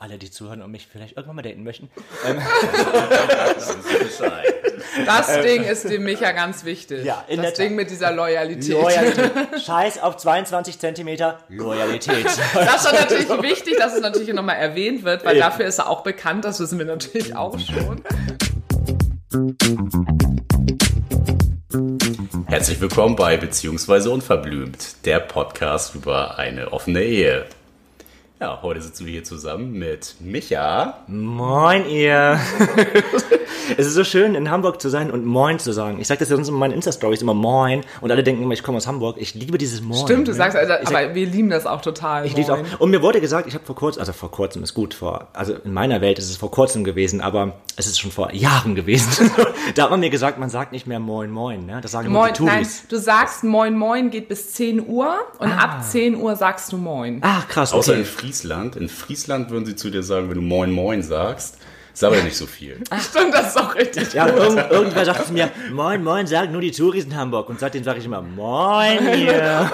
[0.00, 1.90] alle, die zuhören und mich vielleicht irgendwann mal daten möchten.
[2.26, 2.38] Ähm,
[5.06, 7.04] das Ding ist dem Micha ganz wichtig.
[7.04, 8.72] Ja, in das der Ding mit dieser Loyalität.
[8.72, 9.32] Loyalität.
[9.64, 12.26] Scheiß auf 22 Zentimeter Loyalität.
[12.26, 16.02] Das ist natürlich wichtig, dass es natürlich nochmal erwähnt wird, weil dafür ist er auch
[16.02, 18.02] bekannt, das wissen wir natürlich auch schon.
[22.46, 27.46] Herzlich willkommen bei Beziehungsweise Unverblümt, der Podcast über eine offene Ehe.
[28.42, 31.00] Ja, heute sitzen wir hier zusammen mit Micha.
[31.08, 32.40] Moin ihr.
[33.76, 36.00] es ist so schön, in Hamburg zu sein und Moin zu sagen.
[36.00, 38.62] Ich sage das ja sonst in meinen Insta-Stories immer Moin und alle denken immer, ich
[38.62, 39.16] komme aus Hamburg.
[39.18, 39.98] Ich liebe dieses Moin.
[40.06, 40.38] Stimmt, du ne?
[40.38, 42.24] sagst, also, Ich sag- aber wir lieben das auch total.
[42.24, 42.58] Ich liebe auch.
[42.80, 45.52] Und mir wurde gesagt, ich habe vor kurzem, also vor kurzem ist gut, vor, also
[45.62, 49.30] in meiner Welt ist es vor kurzem gewesen, aber es ist schon vor Jahren gewesen.
[49.74, 51.80] da hat man mir gesagt, man sagt nicht mehr Moin Moin, ne?
[51.82, 55.58] Das sagen Moin, die nein, du sagst Moin Moin geht bis 10 Uhr und Ah.
[55.58, 57.18] ab 10 Uhr sagst du Moin.
[57.20, 58.08] Ach krass, Außer in okay.
[58.30, 58.76] Friesland.
[58.76, 61.58] In Friesland würden sie zu dir sagen, wenn du Moin Moin sagst,
[61.92, 62.76] sag aber nicht so viel.
[63.10, 64.12] Stimmt, das ist auch richtig.
[64.12, 67.48] Ja, irgend, irgendwer sagt zu mir, Moin Moin sagen nur die Touris in Hamburg.
[67.48, 69.70] Und seitdem sage ich immer Moin hier.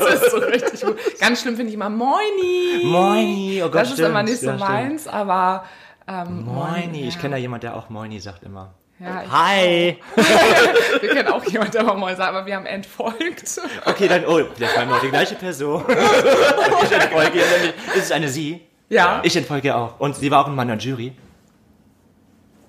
[0.00, 0.96] Das ist so richtig gut.
[1.20, 2.84] Ganz schlimm finde ich immer Moini.
[2.84, 4.08] Moini, oh Gott, Das ist stimmt.
[4.10, 5.64] immer nicht so Ja, meins, aber
[6.08, 7.06] ähm, Moini.
[7.06, 7.20] Ich ja.
[7.20, 8.74] kenne da jemand, der auch Moini sagt immer.
[9.02, 9.96] Ja, ich- Hi.
[11.00, 11.84] Wir kennen auch jemanden, der
[12.16, 13.60] sagt, aber wir haben entfolgt.
[13.84, 15.82] Okay, dann, oh, vielleicht waren wir auch die gleiche Person.
[15.88, 17.74] ich entfolge ihr nämlich.
[17.96, 18.60] Ist es eine Sie?
[18.88, 19.20] Ja.
[19.24, 19.98] Ich entfolge ihr auch.
[19.98, 21.12] Und sie war auch in meiner Jury.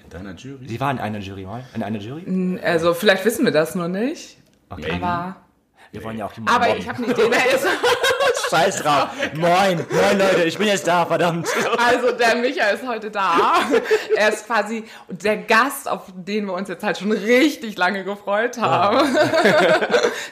[0.03, 0.67] In deiner Jury?
[0.67, 1.63] Sie war in einer Jury mal.
[1.75, 2.59] In einer Jury?
[2.63, 4.37] Also vielleicht wissen wir das nur nicht.
[4.75, 4.93] Maybe.
[4.93, 5.35] Aber,
[5.93, 7.27] Wir wollen ja auch die aber ich habe eine Idee.
[7.29, 7.67] Wer ist,
[8.49, 9.09] Scheiß drauf.
[9.35, 9.77] Moin.
[9.91, 10.43] Moin, Leute.
[10.45, 11.47] Ich bin jetzt da, verdammt.
[11.87, 13.33] also der Micha ist heute da.
[14.17, 18.57] Er ist quasi der Gast, auf den wir uns jetzt halt schon richtig lange gefreut
[18.59, 19.07] haben.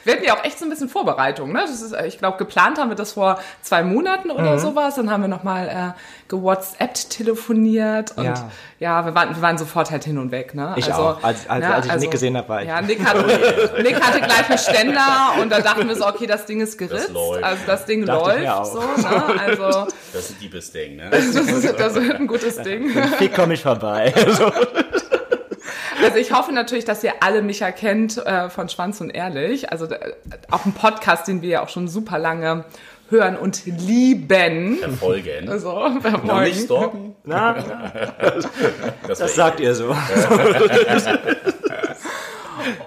[0.04, 1.52] Wir hatten ja auch echt so ein bisschen Vorbereitung.
[1.52, 1.60] Ne?
[1.60, 4.34] Das ist, äh, ich glaube, geplant haben wir das vor zwei Monaten Mhm.
[4.34, 4.96] oder sowas.
[4.96, 8.34] Dann haben wir nochmal äh, gewhatsappt telefoniert und ja,
[8.78, 9.04] Ja.
[9.06, 10.54] wir, waren, wir waren sofort halt hin und weg.
[10.54, 10.74] Ne?
[10.76, 11.22] Ich auch.
[11.22, 14.48] Als- als- als ich Nick gesehen hab, war ich- Ja, Nick hatte, Nick hatte gleich
[14.48, 17.10] einen Ständer und da dachten wir so, okay, das Ding ist geritzt.
[17.10, 17.44] läuft.
[17.44, 18.80] also das Ding Dachte läuft so.
[18.80, 19.40] Ne?
[19.40, 21.08] Also Das ist ein Diebesding, ne?
[21.10, 22.90] das, ist, das wird ein gutes Ding.
[23.18, 24.12] Fick komm ich vorbei.
[26.02, 29.70] Also ich hoffe natürlich, dass ihr alle Micha kennt äh, von Schwanz und Ehrlich.
[29.70, 30.12] Also äh,
[30.50, 32.64] auch ein Podcast, den wir ja auch schon super lange
[33.08, 34.82] hören und lieben.
[34.82, 35.48] Erfolgen.
[35.48, 36.54] Also, Noch nicht verfolgen.
[36.64, 37.14] stalken?
[37.24, 37.54] Na,
[39.06, 39.94] Das, das sagt ihr so.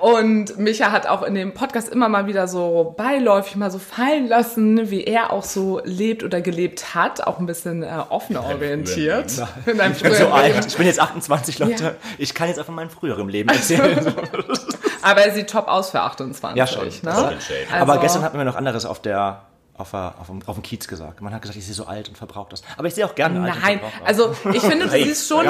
[0.02, 4.28] Und Micha hat auch in dem Podcast immer mal wieder so beiläufig mal so fallen
[4.28, 7.25] lassen, wie er auch so lebt oder gelebt hat.
[7.25, 9.31] Auch ein bisschen äh, offener orientiert.
[9.66, 10.66] In Ich bin so alt.
[10.66, 11.84] Ich bin jetzt 28, Leute.
[11.84, 11.91] Ja.
[12.18, 14.13] Ich kann jetzt auch von meinem früheren Leben erzählen.
[15.02, 16.57] Aber er sieht top aus für 28.
[16.57, 16.88] Ja, schon.
[17.03, 17.12] Ne?
[17.12, 17.38] Also-
[17.72, 19.42] Aber gestern hatten wir noch anderes auf der
[19.78, 21.22] auf, auf, dem, auf dem Kiez gesagt.
[21.22, 22.62] Man hat gesagt, ich sehe so alt und verbraucht aus.
[22.78, 25.03] Aber ich sehe auch gerne alt Nein, also ich finde, du Reif.
[25.03, 25.46] siehst schon,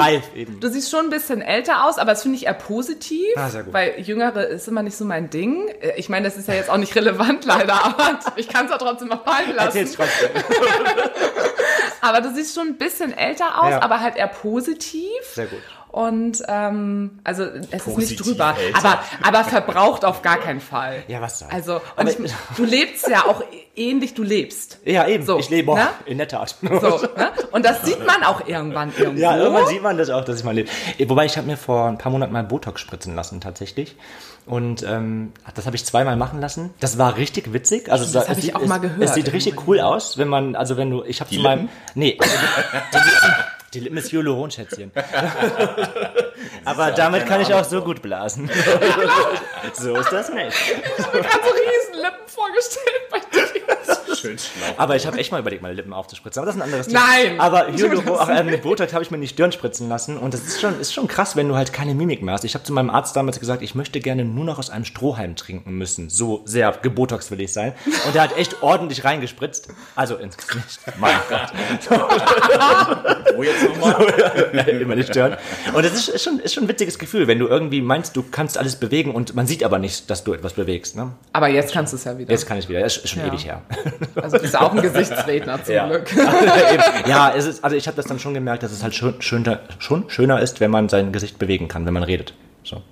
[0.60, 4.00] du siehst schon ein bisschen älter aus, aber das finde ich eher positiv, Ah, weil
[4.00, 5.68] Jüngere ist immer nicht so mein Ding.
[5.80, 8.72] Äh, Ich meine, das ist ja jetzt auch nicht relevant leider, aber ich kann es
[8.72, 10.10] ja trotzdem mal fallen Erzähl's lassen.
[10.32, 10.42] trotzdem.
[12.02, 13.82] Aber du siehst schon ein bisschen älter aus, Ja.
[13.82, 15.02] aber halt eher positiv.
[15.34, 15.58] Sehr gut.
[15.96, 18.78] Und ähm, also es ist Positiv nicht drüber, älter.
[18.78, 21.02] aber, aber verbraucht auf gar keinen Fall.
[21.08, 21.50] Ja, was soll's.
[21.50, 22.18] Also, und ich,
[22.54, 23.42] du lebst ja auch
[23.74, 24.78] ähnlich, du lebst.
[24.84, 25.24] Ja, eben.
[25.24, 25.88] So, ich lebe auch ne?
[26.04, 26.54] in der Tat.
[26.60, 27.30] So, ne?
[27.50, 29.22] Und das sieht man auch irgendwann irgendwo.
[29.22, 30.68] Ja, irgendwann sieht man das auch, dass ich mal lebe.
[31.06, 33.96] Wobei ich habe mir vor ein paar Monaten mal Botox spritzen lassen tatsächlich.
[34.44, 36.74] Und ähm, das habe ich zweimal machen lassen.
[36.78, 37.90] Das war richtig witzig.
[37.90, 40.18] Also Das es hab ich sieht- auch es, mal gehört Es sieht richtig cool aus,
[40.18, 42.34] wenn man, also wenn du, ich habe zu meinem, nee, also
[43.74, 44.92] die, ist Hyaluron, Schätzchen.
[46.64, 48.50] Aber damit kann ich auch so gut blasen.
[49.74, 50.56] so ist das nicht.
[50.98, 53.35] Ich habe mir gerade so riesen Lippen vorgestellt bei dir.
[54.18, 54.36] Schön.
[54.76, 56.40] Aber ich habe echt mal überlegt, meine Lippen aufzuspritzen.
[56.40, 57.40] Aber das ist ein anderes Nein!
[57.40, 60.16] Aber das auch, ähm, Botox habe ich mir in die Stirn spritzen lassen.
[60.16, 62.44] Und das ist schon, ist schon krass, wenn du halt keine Mimik mehr hast.
[62.44, 65.36] Ich habe zu meinem Arzt damals gesagt, ich möchte gerne nur noch aus einem Strohhalm
[65.36, 66.08] trinken müssen.
[66.10, 67.72] So sehr gebotox will ich sein.
[68.06, 69.68] Und der hat echt ordentlich reingespritzt.
[69.94, 70.80] Also ins Gesicht.
[70.98, 71.52] Mein Gott.
[73.36, 74.06] Wo jetzt nochmal?
[74.68, 75.36] Immer die Stirn.
[75.72, 78.22] Und das ist, ist, schon, ist schon ein witziges Gefühl, wenn du irgendwie meinst, du
[78.22, 80.96] kannst alles bewegen und man sieht aber nicht, dass du etwas bewegst.
[80.96, 81.12] Ne?
[81.32, 82.30] Aber jetzt kannst du es ja wieder.
[82.30, 82.80] Jetzt kann ich wieder.
[82.80, 83.28] Das ist schon Ja.
[83.28, 83.62] ewig her.
[84.14, 85.86] Also bist auch ein Gesichtsredner zum Ja.
[85.88, 86.08] Glück.
[87.06, 89.60] Ja, es ist, also ich habe das dann schon gemerkt, dass es halt schön, schöner,
[89.78, 92.34] schon schöner ist, wenn man sein Gesicht bewegen kann, wenn man redet.
[92.64, 92.82] So.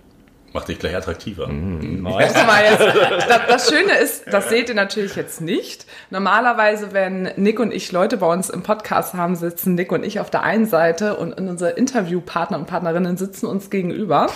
[0.53, 1.47] Macht dich gleich attraktiver.
[1.49, 5.85] Guck mal jetzt, das, das Schöne ist, das seht ihr natürlich jetzt nicht.
[6.11, 10.21] Normalerweise, wenn Nick und ich Leute bei uns im Podcast haben, sitzen Nick und ich
[10.21, 14.29] auf der einen Seite und unsere Interviewpartner und Partnerinnen sitzen uns gegenüber.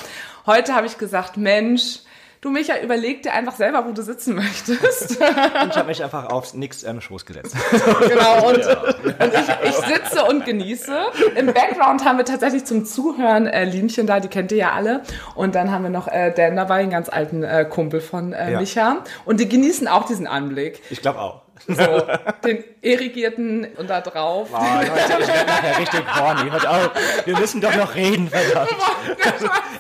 [0.45, 2.01] Heute habe ich gesagt, Mensch,
[2.41, 5.21] Du, Micha, überleg dir einfach selber, wo du sitzen möchtest.
[5.21, 7.57] Und ich habe mich einfach aufs nix ähm, Schoß gesetzt.
[8.09, 10.97] genau, und, und ich, ich sitze und genieße.
[11.37, 15.03] Im Background haben wir tatsächlich zum Zuhören äh, Linchen da, die kennt ihr ja alle.
[15.35, 18.53] Und dann haben wir noch äh, Dan dabei, einen ganz alten äh, Kumpel von äh,
[18.53, 18.61] Ja.
[18.61, 19.05] Micha.
[19.25, 20.81] Und die genießen auch diesen Anblick.
[20.91, 21.43] Ich glaube auch.
[21.67, 22.07] So,
[22.45, 24.49] den irrigierten und da drauf.
[24.53, 26.51] Oh, Leute, ich werde nachher richtig horny.
[26.51, 26.91] Hört auf.
[27.25, 28.71] Wir müssen doch noch reden, verdammt.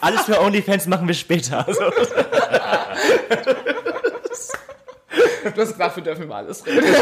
[0.01, 1.67] Alles für OnlyFans machen wir später.
[1.67, 1.81] Also,
[5.55, 6.85] Du hast gesagt, wir dürfen über alles reden.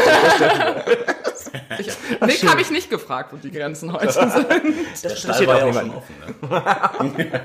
[1.79, 1.87] Ich,
[2.21, 4.25] Nick habe ich nicht gefragt, wo die Grenzen heute sind.
[4.49, 4.59] Der
[5.03, 6.15] das Stall interessiert war auch ja auch schon offen.
[6.19, 7.41] Ne?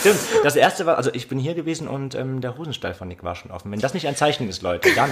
[0.00, 0.18] Stimmt.
[0.44, 3.34] Das erste war, also ich bin hier gewesen und ähm, der Hosenstall von Nick war
[3.34, 3.70] schon offen.
[3.70, 5.10] Wenn das nicht ein Zeichen ist, Leute, dann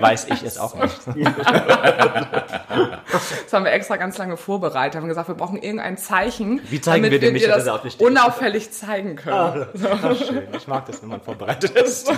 [0.00, 0.98] weiß ich es auch nicht.
[3.12, 5.00] Das haben wir extra ganz lange vorbereitet.
[5.00, 7.94] Haben gesagt, wir brauchen irgendein Zeichen, Wie zeigen damit wir dem dass das auch nicht
[7.94, 8.06] steht?
[8.06, 9.66] unauffällig zeigen können.
[10.02, 10.42] Ach, schön.
[10.56, 12.10] Ich mag das, wenn man vorbereitet ist.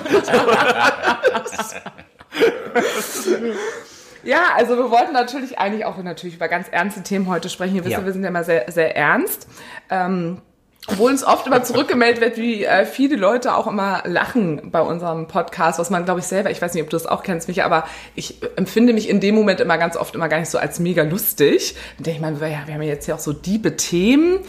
[4.22, 7.76] Ja, also wir wollten natürlich eigentlich auch natürlich über ganz ernste Themen heute sprechen.
[7.76, 9.48] Ihr wisst ja, wir sind ja immer sehr, sehr ernst.
[9.88, 10.42] Ähm,
[10.86, 15.26] obwohl uns oft immer zurückgemeldet wird, wie äh, viele Leute auch immer lachen bei unserem
[15.26, 17.64] Podcast, was man, glaube ich, selber, ich weiß nicht, ob du das auch kennst, Micha,
[17.64, 20.58] aber ich äh, empfinde mich in dem Moment immer ganz oft immer gar nicht so
[20.58, 21.76] als mega lustig.
[21.98, 24.40] Denke ich mal, ja, wir haben ja jetzt ja auch so diebe Themen.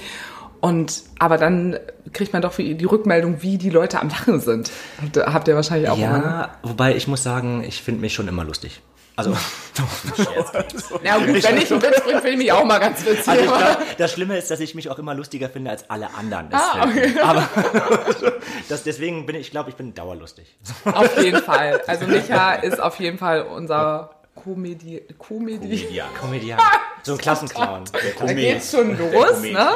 [0.59, 1.79] Und aber dann
[2.13, 4.71] kriegt man doch die Rückmeldung, wie die Leute am Lachen sind.
[5.17, 6.17] Habt ihr wahrscheinlich auch immer.
[6.17, 6.23] Ne?
[6.23, 8.81] Ja, wobei ich muss sagen, ich finde mich schon immer lustig.
[9.17, 9.31] Also,
[11.03, 13.27] Ja, gut, wenn ich einen Witz bringe, finde ich mich auch mal ganz witzig.
[13.27, 16.13] also ich glaub, das Schlimme ist, dass ich mich auch immer lustiger finde als alle
[16.15, 16.47] anderen.
[16.51, 17.23] Ah, mir.
[17.23, 17.47] Aber
[18.69, 20.55] das, deswegen bin ich, ich glaube, ich bin dauerlustig.
[20.85, 21.81] Auf jeden Fall.
[21.87, 24.11] Also Micha ist auf jeden Fall unser
[24.43, 25.01] Komödie.
[25.17, 25.87] Komödie.
[25.91, 26.05] Ja.
[26.19, 26.59] Komedian.
[27.03, 27.85] So ein Klassenclown.
[28.19, 29.69] Da geht's schon los, ne?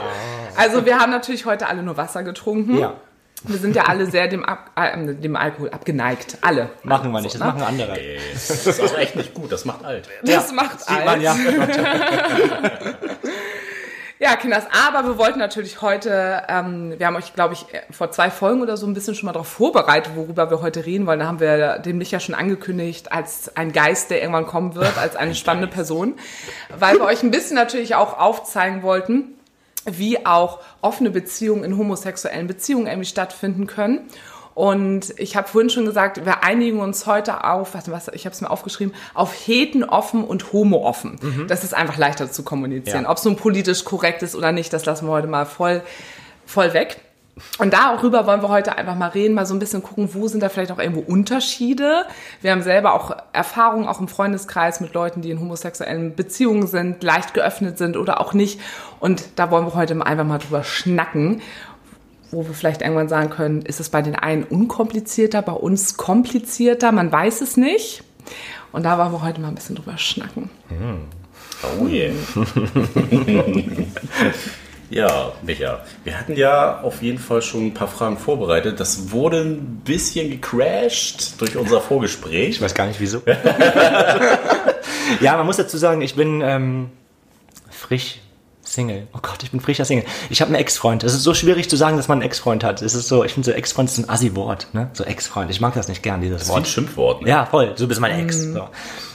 [0.56, 2.77] Also wir haben natürlich heute alle nur Wasser getrunken.
[2.77, 2.94] Ja,
[3.41, 6.38] Wir sind ja alle sehr dem, Ab äh, dem Alkohol abgeneigt.
[6.41, 6.69] Alle.
[6.83, 7.53] machen wir nicht, das So, ne?
[7.53, 7.97] machen andere.
[8.31, 10.07] Das ist auch echt nicht gut, das macht alt.
[10.21, 11.21] Das macht Sieht man alt.
[11.23, 11.35] ja.
[14.17, 18.31] Ja, Kinders, aber wir wollten natürlich heute, ähm, wir haben euch, glaube ich, vor zwei
[18.31, 21.19] Folgen oder so ein bisschen schon mal darauf vorbereitet, worüber wir heute reden wollen.
[21.19, 25.17] Da haben wir den Micha schon angekündigt als ein Geist, der irgendwann kommen wird, als
[25.17, 26.13] eine spannende Person,
[26.77, 29.38] weil wir euch ein bisschen natürlich auch aufzeigen wollten,
[29.83, 34.07] wie auch offene Beziehungen in homosexuellen Beziehungen irgendwie stattfinden können.
[34.55, 38.33] Und ich habe vorhin schon gesagt, wir einigen uns heute auf, warte, was, ich habe
[38.33, 41.19] es mir aufgeschrieben, auf Heten offen und Homo offen.
[41.49, 43.03] Das ist einfach leichter zu kommunizieren.
[43.03, 43.09] Ja.
[43.09, 45.83] Ob es nun politisch korrekt ist oder nicht, das lassen wir heute mal voll,
[46.45, 47.01] voll weg.
[47.57, 50.41] Und darüber wollen wir heute einfach mal reden, mal so ein bisschen gucken, wo sind
[50.41, 52.05] da vielleicht auch irgendwo Unterschiede.
[52.41, 57.03] Wir haben selber auch Erfahrungen, auch im Freundeskreis mit Leuten, die in homosexuellen Beziehungen sind,
[57.03, 58.61] leicht geöffnet sind oder auch nicht.
[59.01, 61.41] Und da wollen wir heute einfach mal drüber schnacken,
[62.35, 66.91] wo wir vielleicht irgendwann sagen können, ist es bei den einen unkomplizierter, bei uns komplizierter,
[66.91, 68.03] man weiß es nicht.
[68.71, 70.49] Und da wollen wir heute mal ein bisschen drüber schnacken.
[71.79, 72.13] Oh yeah.
[74.89, 78.81] ja, Micha, wir hatten ja auf jeden Fall schon ein paar Fragen vorbereitet.
[78.81, 82.49] Das wurde ein bisschen gecrashed durch unser Vorgespräch.
[82.49, 83.21] Ich weiß gar nicht wieso.
[85.21, 86.89] ja, man muss dazu sagen, ich bin ähm,
[87.69, 88.19] frisch
[88.75, 89.07] Single.
[89.13, 90.06] Oh Gott, ich bin frischer Single.
[90.30, 91.04] Ich habe einen Ex-Freund.
[91.04, 92.81] Es ist so schwierig zu sagen, dass man einen Ex-Freund hat.
[92.81, 94.89] Es ist so, ich finde so Ex-Freund ist ein Assi-Wort, ne?
[94.94, 95.50] So Ex-Freund.
[95.50, 96.68] Ich mag das nicht gern, dieses Das ist wie ein Wort.
[96.68, 97.22] Schimpfwort.
[97.24, 97.30] Ne?
[97.30, 97.74] Ja, voll.
[97.75, 98.42] Du bist mein Ex.
[98.44, 98.68] So.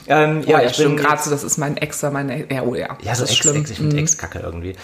[0.07, 2.51] Ähm, Ja, ja, ja, ich stimmt bin gerade so, das ist mein Ex oder meine
[2.53, 2.97] ja, oh ja.
[3.01, 3.55] Ja, so das Ex, ist schlimm.
[3.55, 3.61] Mhm.
[3.61, 4.75] Ex, ich finde Ex-Kacke irgendwie.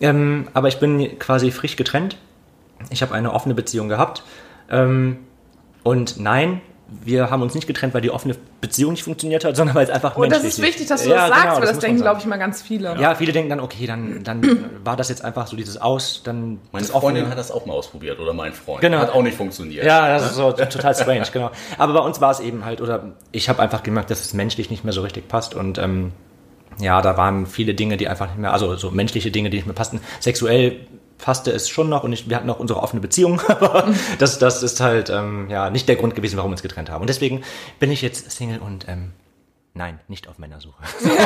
[0.00, 2.16] Ähm, aber ich bin quasi frisch getrennt.
[2.90, 4.22] Ich habe eine offene Beziehung gehabt.
[4.70, 5.18] Ähm,
[5.82, 9.74] und nein, wir haben uns nicht getrennt, weil die offene Beziehung nicht funktioniert hat, sondern
[9.74, 11.60] weil es einfach Und das menschlich ist wichtig, dass du Ja, das sagst, genau, weil
[11.62, 12.96] das man denken, glaube ich, mal ganz viele.
[13.00, 16.60] Ja, viele denken dann, okay, dann, dann war das jetzt einfach so dieses Aus, dann
[16.70, 17.00] Meine das Offene.
[17.00, 18.80] Freundin hat das auch mal ausprobiert oder mein Freund.
[18.82, 18.98] Genau.
[18.98, 19.84] Hat auch nicht funktioniert.
[19.84, 21.50] Ja, das ist so total strange, genau.
[21.76, 24.70] Aber bei uns war es eben halt, oder ich habe einfach gemerkt, dass es menschlich
[24.70, 26.12] nicht mehr so richtig passt und ähm,
[26.78, 29.66] ja, da waren viele Dinge, die einfach nicht mehr, also so menschliche Dinge, die nicht
[29.66, 30.00] mehr passten.
[30.20, 30.86] Sexuell
[31.18, 34.62] passte es schon noch und ich, wir hatten auch unsere offene Beziehung, aber das, das
[34.62, 37.02] ist halt ähm, ja nicht der Grund gewesen, warum wir uns getrennt haben.
[37.02, 37.42] Und deswegen
[37.78, 39.12] bin ich jetzt Single und ähm,
[39.76, 40.82] nein, nicht auf Männersuche.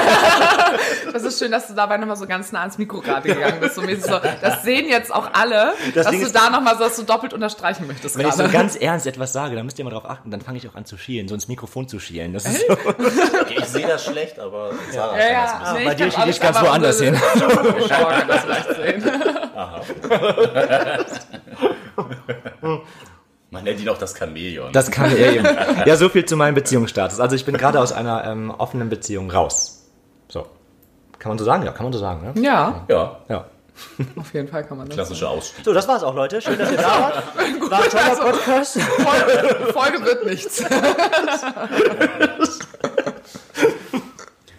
[1.12, 3.75] Das ist schön, dass du dabei nochmal so ganz nah ans Mikro gerade gegangen bist.
[3.75, 6.95] So das sehen jetzt auch alle, Das dass Ding du ist- da nochmal so, dass
[6.97, 8.52] du doppelt unterstreichen möchtest Wenn ich so gerade.
[8.52, 10.85] ganz ernst etwas sage, dann müsst ihr mal drauf achten, dann fange ich auch an
[10.85, 12.33] zu schielen, so ins Mikrofon zu schielen.
[12.33, 15.75] Das ist so, Okay, ich sehe das schlecht, aber Sarah Ja, kann ja, das wissen.
[15.78, 17.16] nee, bei ich dir schiele ich nicht, ganz woanders hin.
[17.80, 19.04] Zuschauer können das vielleicht sehen.
[23.50, 24.73] Man nennt ihn auch das Chamäleon.
[24.73, 25.45] Das eben.
[25.87, 27.19] Ja, so viel zu meinem Beziehungsstatus.
[27.19, 29.88] Also ich bin gerade aus einer ähm, offenen Beziehung raus.
[30.28, 30.47] So.
[31.19, 31.64] Kann man so sagen?
[31.64, 32.40] Ja, kann man so sagen, ne?
[32.40, 32.85] Ja.
[32.88, 33.19] ja.
[33.28, 33.47] Ja.
[34.16, 34.95] Auf jeden Fall kann man das.
[34.95, 35.64] Klassischer Ausstieg.
[35.64, 36.40] So, das war's auch, Leute.
[36.40, 37.25] Schön, dass ihr da wart.
[37.71, 38.78] War ein toller also- Podcast.
[38.80, 40.62] Folge, Folge wird nichts.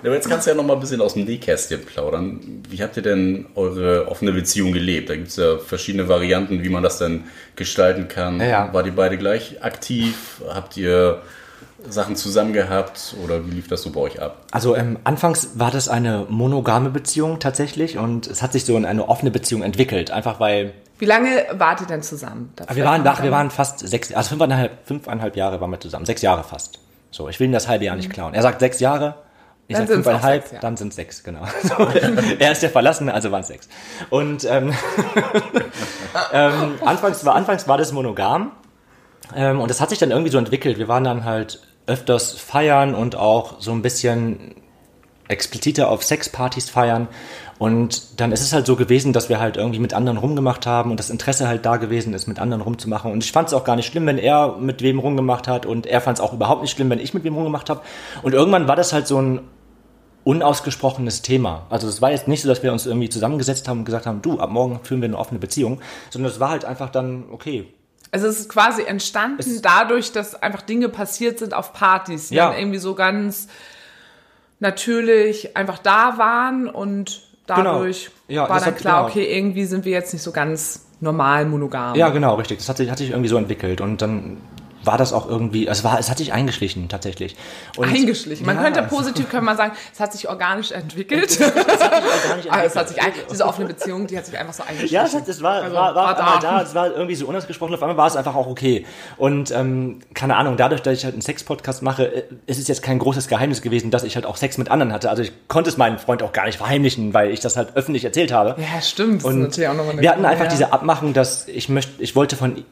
[0.03, 2.63] Ja, aber jetzt kannst du ja noch mal ein bisschen aus dem Nähkästchen plaudern.
[2.69, 5.09] Wie habt ihr denn eure offene Beziehung gelebt?
[5.09, 8.39] Da gibt es ja verschiedene Varianten, wie man das dann gestalten kann.
[8.39, 8.69] Ja.
[8.73, 10.41] Wart ihr beide gleich aktiv?
[10.49, 11.21] Habt ihr
[11.87, 14.45] Sachen zusammen gehabt oder wie lief das so bei euch ab?
[14.51, 18.85] Also ähm, anfangs war das eine monogame Beziehung tatsächlich und es hat sich so in
[18.85, 20.11] eine offene Beziehung entwickelt.
[20.11, 22.53] Einfach weil Wie lange wart ihr denn zusammen?
[22.73, 26.05] Wir waren, ach, wir waren fast sechs, also fünfeinhalb, fünfeinhalb Jahre waren wir zusammen.
[26.05, 26.79] Sechs Jahre fast.
[27.09, 28.33] So, ich will ihm das halbe Jahr nicht klauen.
[28.33, 29.15] Er sagt sechs Jahre,
[29.71, 30.59] ich Dann sag fünfeinhalb, sechs, ja.
[30.59, 31.41] dann sind sechs, genau.
[31.63, 31.75] So,
[32.39, 33.69] er ist der Verlassene, also waren es sechs.
[34.09, 34.73] Und ähm,
[36.33, 38.51] ähm, anfangs, war, anfangs war das monogam.
[39.35, 40.77] Ähm, und das hat sich dann irgendwie so entwickelt.
[40.77, 44.55] Wir waren dann halt öfters feiern und auch so ein bisschen
[45.29, 47.07] expliziter auf Sexpartys feiern.
[47.57, 50.89] Und dann ist es halt so gewesen, dass wir halt irgendwie mit anderen rumgemacht haben
[50.89, 53.11] und das Interesse halt da gewesen ist, mit anderen rumzumachen.
[53.11, 55.85] Und ich fand es auch gar nicht schlimm, wenn er mit wem rumgemacht hat und
[55.85, 57.81] er fand es auch überhaupt nicht schlimm, wenn ich mit wem rumgemacht habe.
[58.23, 59.41] Und irgendwann war das halt so ein
[60.23, 61.65] unausgesprochenes Thema.
[61.69, 64.21] Also es war jetzt nicht so, dass wir uns irgendwie zusammengesetzt haben und gesagt haben,
[64.21, 67.67] du, ab morgen führen wir eine offene Beziehung, sondern es war halt einfach dann, okay,
[68.11, 72.49] Also es ist quasi entstanden dadurch, dass einfach Dinge passiert sind auf Partys, die Ja.
[72.49, 73.47] dann irgendwie so ganz
[74.59, 78.43] natürlich einfach da waren und dadurch Genau.
[78.43, 79.09] Ja, war dann hat- klar, genau.
[79.09, 81.95] okay, irgendwie sind wir jetzt nicht so ganz normal monogam.
[81.95, 82.59] Ja, genau, richtig.
[82.59, 84.37] Das hat sich, hat sich irgendwie so entwickelt und dann
[84.83, 87.35] war das auch irgendwie, es war, es hat sich eingeschlichen tatsächlich.
[87.77, 88.45] Und Eingeschlichen.
[88.45, 91.29] Man Ja, könnte positiv können man sagen, es hat sich organisch entwickelt.
[91.31, 91.51] es hat
[92.43, 92.87] entwickelt.
[92.89, 94.93] sich ein, diese offene Beziehung, die hat sich einfach so eingeschlichen.
[94.95, 96.57] Ja, es, hat, es war, Also, war, war, war da.
[96.57, 96.61] da.
[96.61, 98.85] es war irgendwie so unausgesprochen, auf einmal war es einfach auch okay.
[99.17, 102.81] Und ähm, keine Ahnung, dadurch, dass ich halt einen Sex-Podcast mache, äh, ist es jetzt
[102.81, 105.09] kein großes Geheimnis gewesen, dass ich halt auch Sex mit anderen hatte.
[105.09, 108.03] Also ich konnte es meinem Freund auch gar nicht verheimlichen, weil ich das halt öffentlich
[108.05, 108.55] erzählt habe.
[108.61, 109.23] Ja, stimmt.
[109.23, 110.51] Das ist Und natürlich auch nochmal eine wir hatten einfach ja.
[110.51, 112.63] diese Abmachung, dass ich möchte, ich wollte von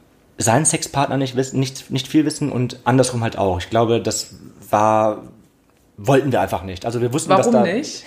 [0.42, 3.58] seinen Sexpartner nicht wissen, nicht, nicht viel wissen und andersrum halt auch.
[3.58, 4.34] Ich glaube, das
[4.70, 5.22] war,
[5.96, 6.86] wollten wir einfach nicht.
[6.86, 8.04] Also wir wussten, dass Warum da, nicht?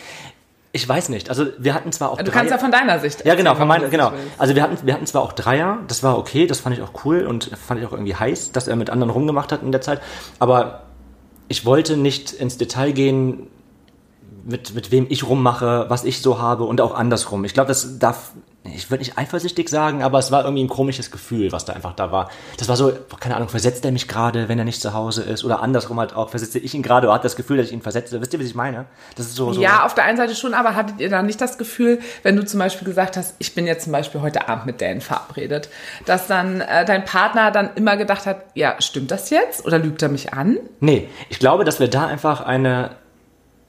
[0.76, 1.30] Ich weiß nicht.
[1.30, 3.24] Also wir hatten zwar auch Du drei- kannst ja von deiner Sicht.
[3.26, 4.12] ja, genau, von meiner, genau.
[4.40, 7.06] Also wir hatten, wir hatten zwar auch Dreier, das war okay, das fand ich auch
[7.06, 9.82] cool und fand ich auch irgendwie heiß, dass er mit anderen rumgemacht hat in der
[9.82, 10.02] Zeit.
[10.40, 10.84] Aber
[11.48, 13.48] ich wollte nicht ins Detail gehen,
[14.46, 17.46] mit, mit wem ich rummache, was ich so habe und auch andersrum.
[17.46, 18.32] Ich glaube, das darf,
[18.66, 21.94] ich würde nicht eifersüchtig sagen, aber es war irgendwie ein komisches Gefühl, was da einfach
[21.94, 22.30] da war.
[22.58, 25.44] Das war so, keine Ahnung, versetzt er mich gerade, wenn er nicht zu Hause ist
[25.44, 27.82] oder andersrum halt auch, versetze ich ihn gerade oder hat das Gefühl, dass ich ihn
[27.82, 28.22] versetze.
[28.22, 28.86] Wisst ihr, was ich meine?
[29.16, 31.42] Das ist so, so Ja, auf der einen Seite schon, aber hattet ihr dann nicht
[31.42, 34.66] das Gefühl, wenn du zum Beispiel gesagt hast, ich bin jetzt zum Beispiel heute Abend
[34.66, 35.70] mit Dan verabredet,
[36.06, 40.02] dass dann äh, dein Partner dann immer gedacht hat, ja, stimmt das jetzt oder lügt
[40.02, 40.58] er mich an?
[40.80, 42.92] Nee, ich glaube, dass wir da einfach eine,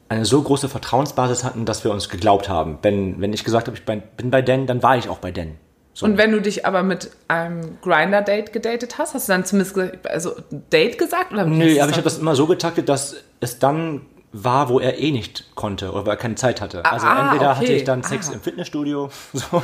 [0.08, 2.78] eine so große Vertrauensbasis hatten, dass wir uns geglaubt haben.
[2.82, 5.56] Wenn, wenn ich gesagt habe, ich bin bei Dan, dann war ich auch bei Dan.
[5.94, 6.06] So.
[6.06, 10.32] Und wenn du dich aber mit einem Grinder-Date gedatet hast, hast du dann zumindest also
[10.72, 11.32] Date gesagt?
[11.32, 14.02] Oder Nö, aber ich habe das immer so getaktet, dass es dann
[14.36, 16.84] war, wo er eh nicht konnte oder wo er keine Zeit hatte.
[16.84, 17.60] Also ah, entweder okay.
[17.60, 18.32] hatte ich dann Sex Ah.
[18.34, 19.62] im Fitnessstudio, so,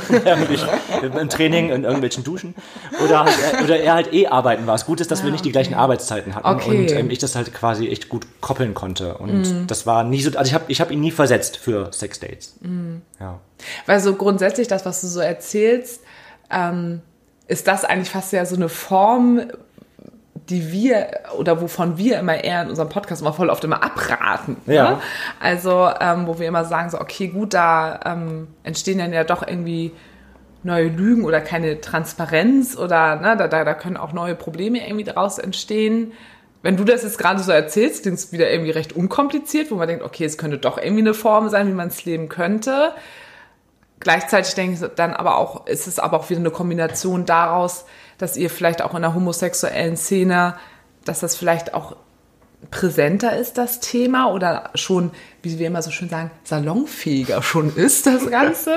[1.01, 2.55] im Training, in irgendwelchen Duschen,
[3.03, 4.75] oder, halt er, oder er halt eh arbeiten war.
[4.75, 6.77] Das Gute ist, dass wir nicht die gleichen Arbeitszeiten hatten Ah, Okay.
[6.77, 9.17] Und ähm, ich das halt quasi echt gut koppeln konnte.
[9.17, 12.55] Und das war nie so, also ich habe ich hab ihn nie versetzt für Sexdates.
[12.61, 13.01] Mhm.
[13.19, 13.39] Ja.
[13.87, 16.01] Weil so grundsätzlich das, was du so erzählst,
[16.49, 17.01] ähm,
[17.47, 19.41] ist das eigentlich fast ja so eine Form,
[20.49, 21.07] die wir
[21.37, 24.57] oder wovon wir immer eher in unserem Podcast immer voll oft immer abraten.
[24.65, 24.91] Ja.
[24.91, 24.97] Ne?
[25.39, 29.47] Also, ähm, wo wir immer sagen, so, okay, gut, da ähm, entstehen dann ja doch
[29.47, 29.91] irgendwie
[30.63, 35.03] neue Lügen oder keine Transparenz oder ne, da, da, da können auch neue Probleme irgendwie
[35.03, 36.11] daraus entstehen.
[36.61, 39.87] Wenn du das jetzt gerade so erzählst, klingt es wieder irgendwie recht unkompliziert, wo man
[39.87, 42.93] denkt, okay, es könnte doch irgendwie eine Form sein, wie man es leben könnte.
[44.01, 47.85] Gleichzeitig denke ich dann aber auch, ist es aber auch wieder eine Kombination daraus,
[48.17, 50.55] dass ihr vielleicht auch in der homosexuellen Szene,
[51.05, 51.95] dass das vielleicht auch
[52.69, 58.05] präsenter ist, das Thema, oder schon, wie wir immer so schön sagen, salonfähiger schon ist,
[58.05, 58.75] das Ganze.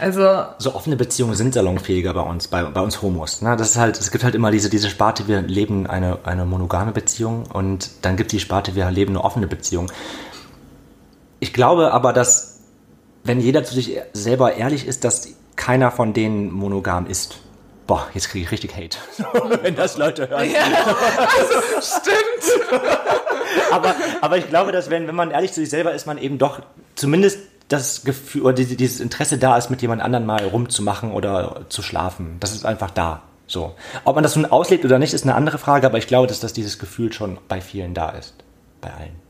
[0.00, 3.42] Also, so offene Beziehungen sind salonfähiger bei uns, bei, bei uns Homos.
[3.42, 3.56] Ne?
[3.56, 6.92] Das ist halt, es gibt halt immer diese, diese Sparte, wir leben eine, eine monogame
[6.92, 9.90] Beziehung und dann gibt die Sparte, wir leben eine offene Beziehung.
[11.38, 12.51] Ich glaube aber, dass
[13.24, 17.38] wenn jeder zu sich selber ehrlich ist, dass keiner von denen monogam ist.
[17.86, 18.96] Boah, jetzt kriege ich richtig Hate.
[19.62, 20.48] wenn das Leute hören.
[21.80, 22.80] stimmt.
[23.70, 26.38] aber, aber ich glaube, dass wenn, wenn man ehrlich zu sich selber ist, man eben
[26.38, 26.60] doch
[26.94, 27.38] zumindest
[27.68, 31.82] das Gefühl oder diese- dieses Interesse da ist, mit jemand anderen mal rumzumachen oder zu
[31.82, 32.36] schlafen.
[32.40, 33.22] Das ist einfach da.
[33.46, 33.74] So.
[34.04, 36.40] Ob man das nun auslebt oder nicht, ist eine andere Frage, aber ich glaube, dass
[36.40, 38.34] das dieses Gefühl schon bei vielen da ist.
[38.80, 39.21] Bei allen.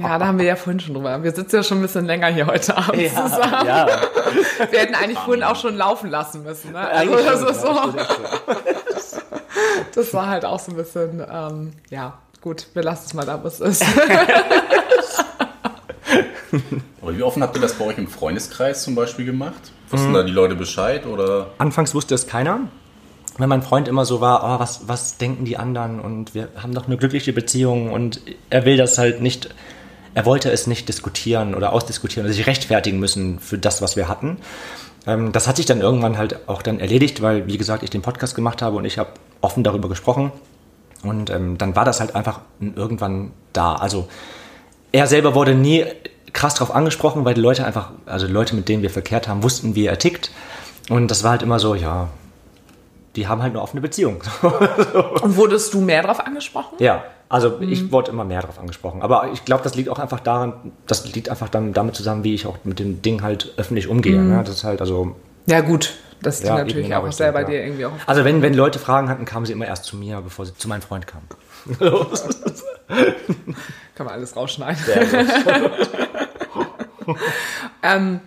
[0.00, 1.22] Ja, da haben wir ja vorhin schon drüber.
[1.22, 3.66] Wir sitzen ja schon ein bisschen länger hier heute Abend zusammen.
[3.66, 3.86] ja.
[4.70, 6.72] Wir hätten eigentlich vorhin auch schon laufen lassen müssen.
[6.72, 6.78] Ne?
[6.78, 7.94] Also das, schon, ist ja, so,
[9.94, 13.42] das war halt auch so ein bisschen, ähm, ja, gut, wir lassen es mal da,
[13.42, 13.84] was es ist.
[17.02, 19.72] Aber wie offen habt ihr das bei euch im Freundeskreis zum Beispiel gemacht?
[19.90, 21.48] Wussten da die Leute Bescheid oder?
[21.58, 22.60] Anfangs wusste es keiner.
[23.38, 26.74] Wenn mein Freund immer so war, oh, was, was denken die anderen und wir haben
[26.74, 29.54] doch eine glückliche Beziehung und er will das halt nicht,
[30.14, 34.08] er wollte es nicht diskutieren oder ausdiskutieren oder sich rechtfertigen müssen für das, was wir
[34.08, 34.38] hatten.
[35.06, 38.02] Ähm, das hat sich dann irgendwann halt auch dann erledigt, weil, wie gesagt, ich den
[38.02, 40.32] Podcast gemacht habe und ich habe offen darüber gesprochen.
[41.02, 43.74] Und ähm, dann war das halt einfach irgendwann da.
[43.74, 44.08] Also
[44.92, 45.84] er selber wurde nie
[46.32, 49.74] krass drauf angesprochen, weil die Leute einfach, also Leute, mit denen wir verkehrt haben, wussten,
[49.74, 50.30] wie er tickt.
[50.88, 52.08] Und das war halt immer so, ja,
[53.16, 54.22] die haben halt eine offene Beziehung.
[55.22, 56.76] Und wurdest du mehr drauf angesprochen?
[56.78, 59.02] ja, also ich wurde immer mehr drauf angesprochen.
[59.02, 62.34] Aber ich glaube, das liegt auch einfach daran, das liegt einfach dann damit zusammen, wie
[62.34, 64.20] ich auch mit dem Ding halt öffentlich umgehe.
[64.20, 64.44] Ne?
[64.44, 65.94] Das ist halt, also Ja, gut.
[66.22, 67.44] Das liegt Ja, natürlich auch bei ja.
[67.44, 67.92] dir irgendwie auch.
[68.06, 70.68] Also wenn, wenn Leute Fragen hatten, kamen sie immer erst zu mir, bevor sie zu
[70.68, 71.26] meinem Freund kamen.
[73.94, 74.82] Kann man alles rausschneiden.
[74.84, 75.04] Sehr
[77.06, 77.18] gut.
[77.82, 78.20] Ähm,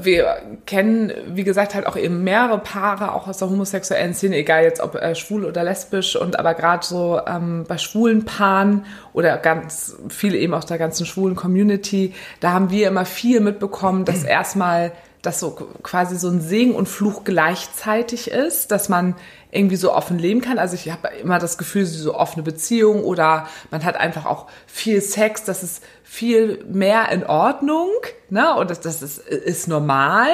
[0.00, 0.36] wir
[0.66, 4.80] kennen, wie gesagt, halt auch eben mehrere Paare, auch aus der homosexuellen Szene, egal jetzt
[4.80, 9.96] ob äh, schwul oder lesbisch, und aber gerade so ähm, bei schwulen Paaren oder ganz
[10.08, 14.92] viele eben aus der ganzen schwulen Community, da haben wir immer viel mitbekommen, dass erstmal
[15.22, 19.16] das so quasi so ein Segen und Fluch gleichzeitig ist, dass man
[19.54, 20.58] irgendwie so offen leben kann.
[20.58, 25.00] Also ich habe immer das Gefühl, so offene Beziehung oder man hat einfach auch viel
[25.00, 27.90] Sex, das ist viel mehr in Ordnung,
[28.30, 28.54] ne?
[28.56, 30.30] Und das, das ist, ist normal.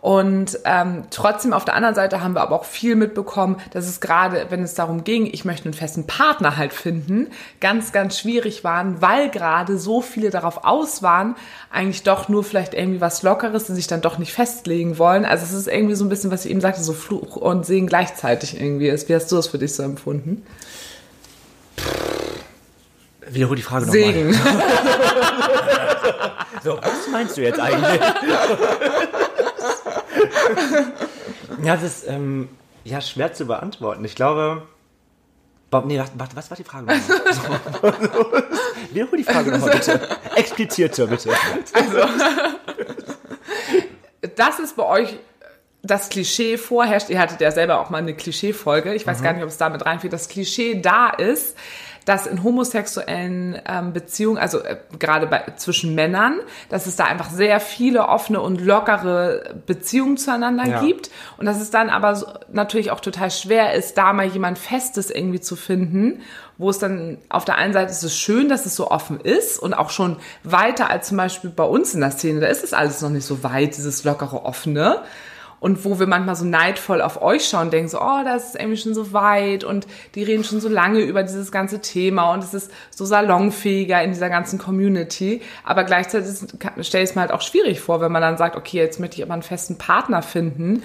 [0.00, 4.00] Und ähm, trotzdem auf der anderen Seite haben wir aber auch viel mitbekommen, dass es
[4.00, 7.28] gerade, wenn es darum ging, ich möchte einen festen Partner halt finden,
[7.60, 11.34] ganz, ganz schwierig waren, weil gerade so viele darauf aus waren,
[11.72, 15.24] eigentlich doch nur vielleicht irgendwie was Lockeres, die sich dann doch nicht festlegen wollen.
[15.24, 17.88] Also es ist irgendwie so ein bisschen, was ich eben sagte, so Fluch und Segen
[17.88, 19.08] gleichzeitig irgendwie ist.
[19.08, 20.46] Wie hast du das für dich so empfunden?
[23.28, 24.02] Wiederhol die Frage nochmal.
[24.02, 24.40] Segen.
[26.64, 28.00] So, was meinst du jetzt eigentlich?
[31.62, 32.48] ja, das ist ähm,
[32.84, 34.04] ja schwer zu beantworten.
[34.04, 34.62] Ich glaube.
[35.70, 37.02] Bob, nee, warte, was war die Frage nochmal?
[38.90, 40.00] Wiederhol die Frage nochmal, bitte.
[40.34, 41.30] Explizierter, bitte.
[44.34, 45.18] dass es bei euch
[45.82, 49.42] das Klischee vorherrscht, ihr hattet ja selber auch mal eine Klischee-Folge, ich weiß gar nicht,
[49.42, 51.56] ob es damit reinfällt, das Klischee da ist,
[52.08, 56.40] dass in homosexuellen ähm, Beziehungen, also äh, gerade bei, zwischen Männern,
[56.70, 60.80] dass es da einfach sehr viele offene und lockere Beziehungen zueinander Ja.
[60.80, 64.58] gibt und dass es dann aber so, natürlich auch total schwer ist, da mal jemand
[64.58, 66.22] Festes irgendwie zu finden,
[66.56, 69.58] wo es dann auf der einen Seite ist es schön, dass es so offen ist
[69.58, 72.72] und auch schon weiter als zum Beispiel bei uns in der Szene, da ist es
[72.72, 75.02] alles noch nicht so weit, dieses lockere, offene.
[75.60, 78.76] Und wo wir manchmal so neidvoll auf euch schauen, denken so, oh, das ist irgendwie
[78.76, 82.54] schon so weit und die reden schon so lange über dieses ganze Thema und es
[82.54, 85.42] ist so salonfähiger in dieser ganzen Community.
[85.64, 86.48] Aber gleichzeitig
[86.82, 89.16] stelle ich es mir halt auch schwierig vor, wenn man dann sagt, okay, jetzt möchte
[89.16, 90.82] ich aber einen festen Partner finden.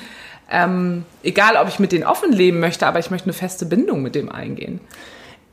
[0.50, 4.02] Ähm, egal, ob ich mit denen offen leben möchte, aber ich möchte eine feste Bindung
[4.02, 4.80] mit dem eingehen.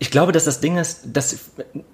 [0.02, 1.36] Ich glaube, dass das Ding ist, dass,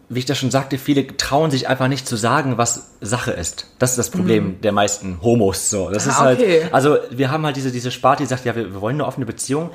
[0.09, 3.67] wie ich das schon sagte, viele trauen sich einfach nicht zu sagen, was Sache ist.
[3.81, 5.71] Das ist das Problem der meisten Homos.
[5.71, 6.63] So, das Ah, ist halt, okay.
[6.71, 9.27] also wir haben halt diese diese Sparte, die sagt, ja, wir, wir wollen eine offene
[9.27, 9.71] Beziehung,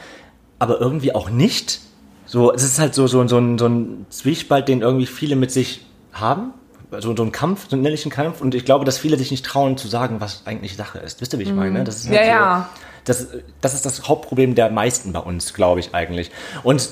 [0.60, 1.82] aber irgendwie auch nicht.
[2.26, 5.52] So, es ist halt so so so ein so ein Zwiespalt, den irgendwie viele mit
[5.52, 6.54] sich haben.
[7.00, 8.40] So, so ein Kampf, so einen innerlichen Kampf.
[8.40, 11.20] Und ich glaube, dass viele sich nicht trauen zu sagen, was eigentlich Sache ist.
[11.20, 11.84] Wisst ihr, wie ich meine?
[11.84, 12.16] Das ist halt Mhm.
[12.16, 12.70] Ja, so, ja.
[13.04, 13.28] Das,
[13.62, 16.32] das ist das Hauptproblem der meisten bei uns, glaube ich eigentlich.
[16.64, 16.90] Und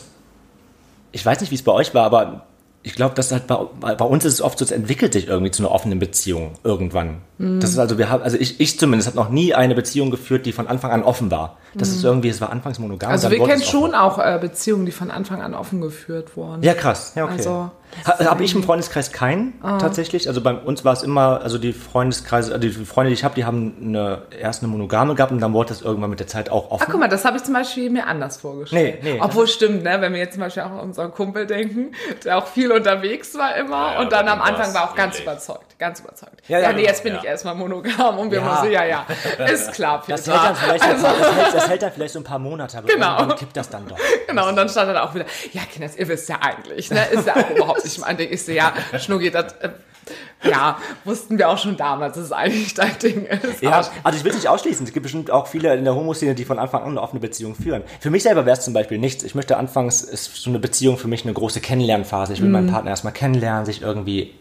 [1.11, 2.45] ich weiß nicht, wie es bei euch war, aber
[2.81, 3.57] ich glaube, dass halt bei,
[3.95, 7.17] bei uns ist es oft so, es entwickelt sich irgendwie zu einer offenen Beziehung irgendwann.
[7.37, 10.45] Das ist also, wir haben, also ich, ich zumindest habe noch nie eine Beziehung geführt,
[10.45, 11.57] die von Anfang an offen war.
[11.73, 13.11] Das ist irgendwie, es war anfangs monogam.
[13.11, 16.63] Also dann wir kennen schon auch äh, Beziehungen, die von Anfang an offen geführt wurden.
[16.63, 17.13] Ja, krass.
[17.15, 17.33] Ja, okay.
[17.37, 17.71] Also,
[18.05, 20.27] ha, habe ich im Freundeskreis keinen tatsächlich.
[20.27, 23.35] Also bei uns war es immer, also die Freundeskreise, also die Freunde, die ich habe,
[23.35, 26.49] die haben eine, erst eine monogame gehabt und dann wurde das irgendwann mit der Zeit
[26.49, 26.85] auch offen.
[26.87, 29.03] Ach, guck mal, das habe ich zum Beispiel mir anders vorgestellt.
[29.03, 31.93] Nee, nee, Obwohl stimmt, ne, wenn wir jetzt zum Beispiel auch an unseren Kumpel denken,
[32.23, 35.23] der auch viel unterwegs war immer Ja, und dann am Anfang war auch ganz ähnlich.
[35.27, 36.33] überzeugt, ganz überzeugt.
[36.47, 37.19] Ja, Ja, ja, nee, jetzt bin ja.
[37.19, 38.51] ich erstmal monogam und wir Ja.
[38.61, 39.05] müssen, ja, ja,
[39.45, 40.17] ist klar, Peter.
[40.17, 42.23] Das hält, dann vielleicht so ein paar, das, hält, das hält dann vielleicht so ein
[42.23, 43.27] paar Monate, aber Genau.
[43.35, 43.97] kippt das dann doch.
[44.27, 47.25] Genau, und dann stand er auch wieder, ja, Kinders, ihr wisst ja eigentlich, ne, ist
[47.27, 48.29] ja auch überhaupt nicht mein Ding.
[48.31, 49.69] Ich so, ja, Schnuggi, das, äh,
[50.43, 53.61] Ja, wussten wir auch schon damals, dass es eigentlich dein Ding ist.
[53.61, 54.85] Ja, also ich will es nicht ausschließen.
[54.85, 57.55] Es gibt bestimmt auch viele in der Homo-Szene, die von Anfang an eine offene Beziehung
[57.55, 57.83] führen.
[57.99, 59.23] Für mich selber wäre es zum Beispiel nichts.
[59.23, 62.33] Ich möchte anfangs, ist so eine Beziehung für mich eine große Kennenlernphase.
[62.33, 64.33] Ich will meinen Partner erstmal kennenlernen, sich irgendwie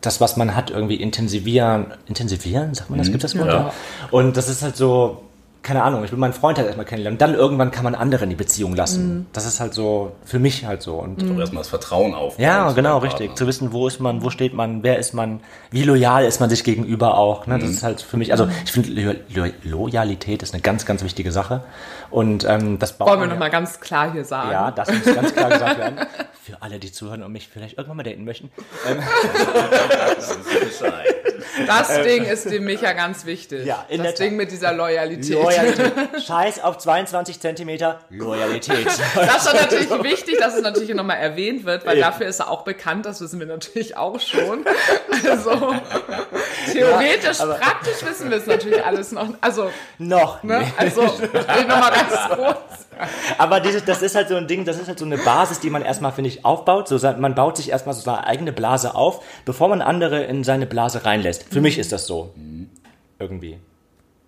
[0.00, 1.92] das, was man hat, irgendwie intensivieren.
[2.06, 3.10] Intensivieren, sagt man das?
[3.10, 3.48] Gibt das Wort?
[3.48, 3.72] Ja.
[4.10, 5.27] Und das ist halt so,
[5.62, 7.18] keine Ahnung, ich will meinen Freund halt erstmal kennenlernen.
[7.18, 9.26] Dann irgendwann kann man andere in die Beziehung lassen.
[9.32, 10.94] Das ist halt so, für mich halt so.
[10.94, 12.42] Und Doch erstmal das Vertrauen aufbauen.
[12.42, 13.28] ja, genau, richtig.
[13.28, 13.36] Partner.
[13.36, 15.40] Zu wissen, wo ist man, wo steht man, wer ist man,
[15.70, 17.46] wie loyal ist man sich gegenüber auch.
[17.46, 17.58] Ne?
[17.58, 21.02] Das ist halt für mich, also ich finde, Lo Lo Loyalität ist eine ganz, ganz
[21.02, 21.62] wichtige Sache.
[22.10, 24.50] Und ähm, das baut Wollen wir ja- nochmal ganz klar hier sagen.
[24.50, 26.00] Ja, das muss ganz klar gesagt werden.
[26.42, 28.50] Für alle, die zuhören und mich vielleicht irgendwann mal daten möchten.
[30.60, 31.14] Bescheid.
[31.66, 33.64] Das Ding ist dem Micha ganz wichtig.
[33.66, 35.30] Ja, in das Ding mit dieser Loyalität.
[35.42, 35.92] Loyalität.
[36.26, 38.86] Scheiß auf 22 Zentimeter Loyalität.
[38.86, 42.02] Das ist natürlich wichtig, dass es natürlich nochmal erwähnt wird, weil Eben.
[42.06, 44.64] dafür ist er auch bekannt, das wissen wir natürlich auch schon.
[45.28, 45.74] Also
[46.72, 49.28] theoretisch, praktisch wissen wir es natürlich alles noch.
[49.40, 50.42] Also, Noch.
[50.42, 50.60] ne?
[50.60, 50.72] nicht.
[50.78, 51.97] Also, will nochmal ganz kurz.
[53.38, 55.70] Aber dieses, das ist halt so ein Ding, das ist halt so eine Basis, die
[55.70, 56.88] man erstmal, finde ich, aufbaut.
[56.88, 60.66] So, man baut sich erstmal so seine eigene Blase auf, bevor man andere in seine
[60.66, 61.44] Blase reinlässt.
[61.50, 62.34] Für mich ist das so.
[63.18, 63.58] Irgendwie.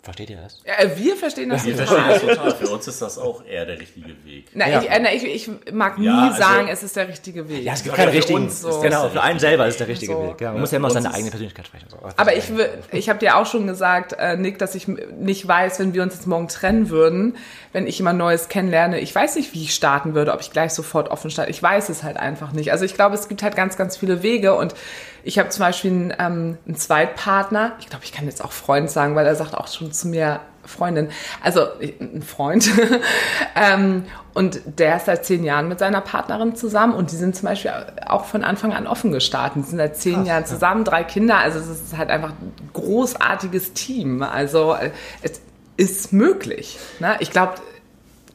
[0.03, 0.59] Versteht ihr das?
[0.65, 1.87] Ja, wir verstehen das Wir nicht.
[1.87, 2.55] verstehen das total.
[2.55, 4.47] Für uns ist das auch eher der richtige Weg.
[4.55, 4.81] Na, Ja.
[4.81, 7.63] ich, äh, na, ich, ich mag nie Ja, also- sagen, es ist der richtige Weg.
[7.65, 8.39] Ja, es gibt keinen für richtigen.
[8.45, 10.23] uns das genau, für einen selber ist der richtige So.
[10.23, 10.41] Weg.
[10.41, 11.87] Ja, man muss ja immer seine eigene Persönlichkeit sprechen.
[11.91, 11.99] So.
[12.17, 12.45] Aber ich,
[12.93, 16.15] ich habe dir auch schon gesagt, äh, Nick, dass ich nicht weiß, wenn wir uns
[16.15, 17.37] jetzt morgen trennen würden,
[17.75, 20.73] wenn ich jemand Neues kennenlerne, ich weiß nicht, wie ich starten würde, ob ich gleich
[20.73, 21.51] sofort offen starte.
[21.51, 22.73] Ich weiß es halt einfach nicht.
[22.73, 24.75] Also ich glaube, es gibt halt ganz, ganz viele Wege und
[25.23, 27.73] ich habe zum Beispiel einen, ähm, einen Zweitpartner.
[27.81, 30.41] Ich glaube, ich kann jetzt auch Freund sagen, weil er sagt auch schon zu mir
[30.65, 31.09] Freundin.
[31.43, 32.71] Also ein Freund.
[33.57, 34.05] ähm,
[34.35, 37.73] und der ist seit zehn Jahren mit seiner Partnerin zusammen und die sind zum Beispiel
[38.07, 39.65] auch von Anfang an offen gestartet.
[39.65, 41.39] Die sind seit zehn Jahren zusammen, drei Kinder.
[41.39, 44.23] Also es ist halt einfach ein großartiges Team.
[44.23, 44.77] Also
[45.23, 45.41] es
[45.77, 46.79] ist möglich.
[47.01, 47.17] Ne?
[47.21, 47.55] Ich glaube,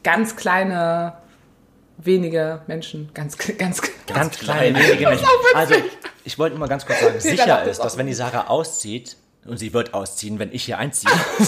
[0.02, 1.14] ganz kleine,
[1.98, 4.74] wenige Menschen, ganz, ganz, Ganz klein.
[4.74, 5.26] kleine, wenige Menschen.
[5.54, 5.74] Also,
[6.24, 9.58] ich wollte nur mal ganz kurz sagen, sicher ist dass wenn die Sarah auszieht, und
[9.58, 11.12] sie wird ausziehen, wenn ich hier einziehe,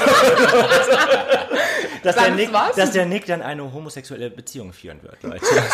[2.02, 5.44] dass, der Nick, dass der Nick dann eine homosexuelle Beziehung führen wird, Leute.
[5.44, 5.66] Also,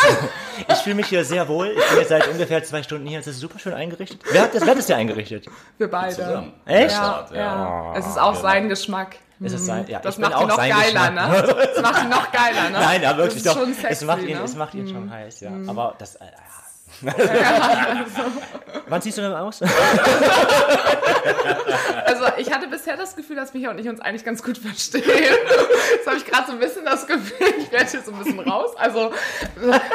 [0.67, 1.67] ich fühle mich hier sehr wohl.
[1.67, 3.19] Ich bin jetzt seit ungefähr zwei Stunden hier.
[3.19, 4.21] Es ist super schön eingerichtet.
[4.31, 5.45] Wer hat das, wer hat das hier eingerichtet?
[5.77, 6.15] wir beide.
[6.15, 6.53] Zusammen.
[6.65, 6.91] Echt?
[6.95, 7.93] Ja, Ja, ja.
[7.97, 9.17] Es ist auch sein Geschmack.
[9.39, 9.85] Ist es sein?
[9.87, 11.13] Ja, Das ich bin macht ihn auch noch sein geiler, Geschmack.
[11.13, 11.67] ne?
[11.73, 12.79] Das macht ihn noch geiler, ne?
[12.79, 13.67] Nein, ja, wirklich das ist doch.
[13.73, 14.43] Sexy, es macht ihn, ne?
[14.43, 15.51] es macht ihn schon heiß, ja.
[15.67, 16.15] Aber das.
[16.15, 16.31] Äh, ja.
[18.87, 19.61] Wann ziehst du denn aus?
[22.05, 25.03] Also ich hatte bisher das Gefühl, dass Micha und ich uns eigentlich ganz gut verstehen.
[25.95, 28.39] Jetzt habe ich gerade so ein bisschen das Gefühl, ich werde hier so ein bisschen
[28.39, 28.71] raus.
[28.77, 29.11] Also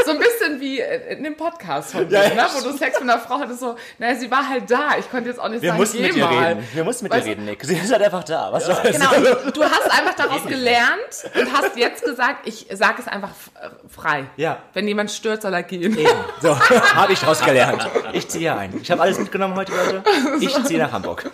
[0.04, 2.34] so ein bisschen wie in dem Podcast von dir, Ja, ja.
[2.34, 2.46] ne?
[2.54, 4.90] wo du Sex mit einer Frau hattest, so, naja, sie war halt da.
[4.98, 6.44] Ich konnte jetzt auch nicht Wir sagen, mussten geh mit ihr mal.
[6.48, 6.68] reden.
[6.74, 7.64] Wir mussten mit Weißt ihr reden, Nick.
[7.64, 8.52] Sie ist halt einfach da.
[8.52, 8.82] Was soll's?
[8.82, 9.14] Genau,
[9.46, 13.30] und du hast einfach daraus gelernt und hast jetzt gesagt, ich sage es einfach
[13.62, 14.24] äh, frei.
[14.36, 14.58] Ja.
[14.74, 15.96] Wenn jemand stört, soll er gehen.
[15.96, 16.08] Eben.
[16.42, 16.56] So,
[16.94, 17.88] habe ich daraus gelernt.
[18.12, 18.78] Ich ziehe hier ein.
[18.82, 20.02] Ich habe alles mitgenommen heute, Leute.
[20.40, 21.28] Ich ziehe nach Hamburg.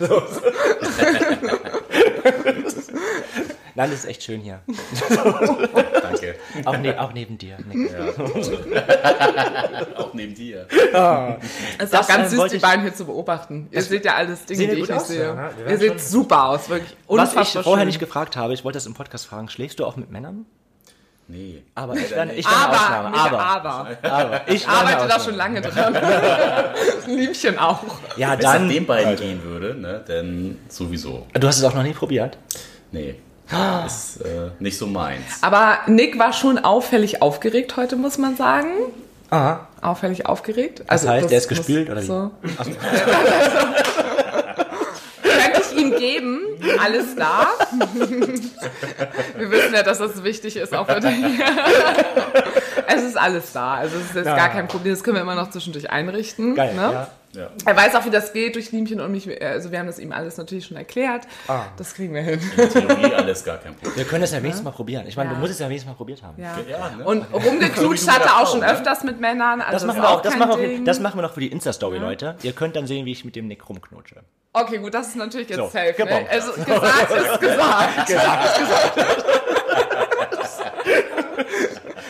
[3.75, 4.59] Nein, das ist echt schön hier.
[6.01, 6.35] Danke.
[6.65, 7.57] Auch, ne auch neben dir.
[7.71, 7.91] Nick.
[9.97, 10.65] Auch neben dir.
[11.77, 13.67] Es ist Das, auch ganz äh, süß, die beiden hier zu beobachten.
[13.71, 15.23] Ihr seht ja alles Dinge, die ich gut nicht aus, sehe.
[15.25, 17.87] ja, Ihr seht super aus, wirklich Was ich vorher schön.
[17.87, 20.45] nicht gefragt habe, ich wollte das im Podcast fragen, schläfst du auch mit Männern?
[21.29, 21.61] Nee.
[21.75, 23.17] Aber ich wäre ich eine aber, Ausnahme.
[23.17, 23.97] Aber, aber.
[24.01, 24.41] aber.
[24.47, 25.97] Ich arbeite da schon lange dran.
[27.07, 27.83] Liebchen auch.
[28.15, 28.69] Ja, Wenn es nach dann.
[28.69, 31.27] den beiden gehen würde, ne, dann sowieso.
[31.33, 32.37] Du hast es auch noch nie probiert?
[32.93, 33.15] Nee.
[33.85, 35.23] Ist äh, nicht so meins.
[35.41, 38.69] Aber Nick war schon auffällig aufgeregt heute, muss man sagen.
[39.29, 39.67] Aha.
[39.81, 40.83] Auffällig aufgeregt.
[40.87, 42.05] Also heißt, der ist gespült, oder wie?
[42.05, 42.31] So.
[45.23, 46.39] Könnte ich ihm geben,
[46.79, 47.47] alles da.
[49.37, 51.15] Wir wissen ja, dass das wichtig ist, auch für dich.
[52.87, 53.75] Es ist alles da.
[53.75, 54.35] Also es ist jetzt Ja.
[54.35, 54.93] gar kein Problem.
[54.93, 56.55] Das können wir immer noch zwischendurch einrichten.
[56.55, 56.81] Geil, ne?
[56.81, 57.07] ja.
[57.33, 57.49] Ja.
[57.65, 59.29] Er weiß auch, wie das geht durch Liemchen und mich.
[59.43, 61.27] Also wir haben das ihm alles natürlich schon erklärt.
[61.47, 61.65] Ah.
[61.77, 62.39] Das kriegen wir hin.
[62.57, 63.95] In Theorie alles gar kein Problem.
[63.97, 65.05] Wir können es ja wenigstens mal probieren.
[65.07, 65.35] Ich meine, Ja.
[65.35, 66.41] du musst es ja wenigstens mal probiert haben.
[66.41, 66.55] Ja.
[66.67, 67.03] Ja, ne?
[67.03, 68.71] Und du hat er auch schon ne?
[68.71, 69.61] öfters mit Männern.
[69.61, 71.97] Also Das machen, wir auch, das, machen wir, das machen wir noch für die Insta-Story,
[71.97, 72.37] Leute.
[72.41, 74.21] Ihr könnt dann sehen, wie ich mit dem Nick rumknutsche.
[74.53, 75.93] Okay, gut, das ist natürlich jetzt So, safe.
[76.03, 76.25] Ne?
[76.31, 78.09] Also gesagt ist gesagt.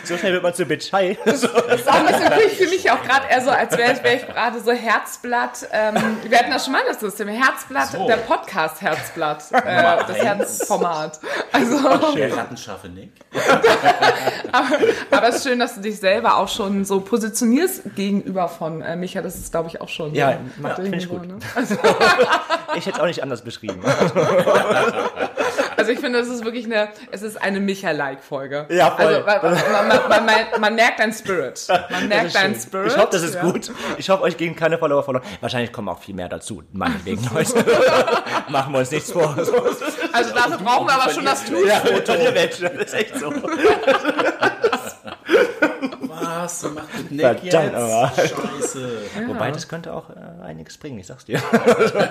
[0.08, 0.90] So schnell wird man zu Bitch.
[0.92, 1.18] Hi.
[1.24, 2.42] Das ist auch ein bisschen cool.
[2.46, 5.66] Ich fühle mich auch gerade eher so, als wäre ich, wär ich gerade so Herzblatt.
[5.70, 7.28] Ähm, wir hatten das schon mal das System.
[7.28, 8.06] Herzblatt, So.
[8.06, 9.44] der Podcast Herzblatt.
[9.52, 10.16] Äh, das.
[10.16, 11.20] Herzformat.
[11.52, 13.10] Also, Der rattenscharfe Nick.
[15.10, 18.96] aber es ist schön, dass du dich selber auch schon so positionierst gegenüber von äh,
[18.96, 19.20] Micha.
[19.20, 20.14] Das ist, glaube ich, auch schon.
[20.14, 21.26] Ja, so, macht- finde ich gut.
[21.26, 21.38] ne?
[22.76, 23.80] Ich hätte es auch nicht anders beschrieben.
[25.76, 28.66] Also ich finde, es ist wirklich eine, es ist eine Micha-like-Folge.
[28.68, 29.22] Ja, voll.
[29.24, 31.66] Also man, man, man, man, man merkt deinen Spirit.
[31.90, 32.62] Man merkt deinen schön.
[32.62, 32.92] Spirit.
[32.92, 33.42] Ich hoffe, das ist ja.
[33.42, 33.70] gut.
[33.96, 35.24] Ich hoffe, euch gehen keine Follower verloren.
[35.40, 36.62] Wahrscheinlich kommen auch viel mehr dazu.
[36.72, 37.64] Meinetwegen, Leute.
[38.48, 39.36] Machen wir uns nichts vor.
[39.36, 41.66] Also dafür brauchen wir aber schon das Tool.
[41.66, 43.32] Ja, das ist echt so.
[46.42, 46.60] Was?
[46.60, 47.74] Du machst mit Nick Verdammt, jetzt?
[47.74, 48.12] aber.
[48.16, 48.98] Scheiße.
[49.26, 51.40] Wobei, das könnte auch äh, einiges bringen, ich sag's dir.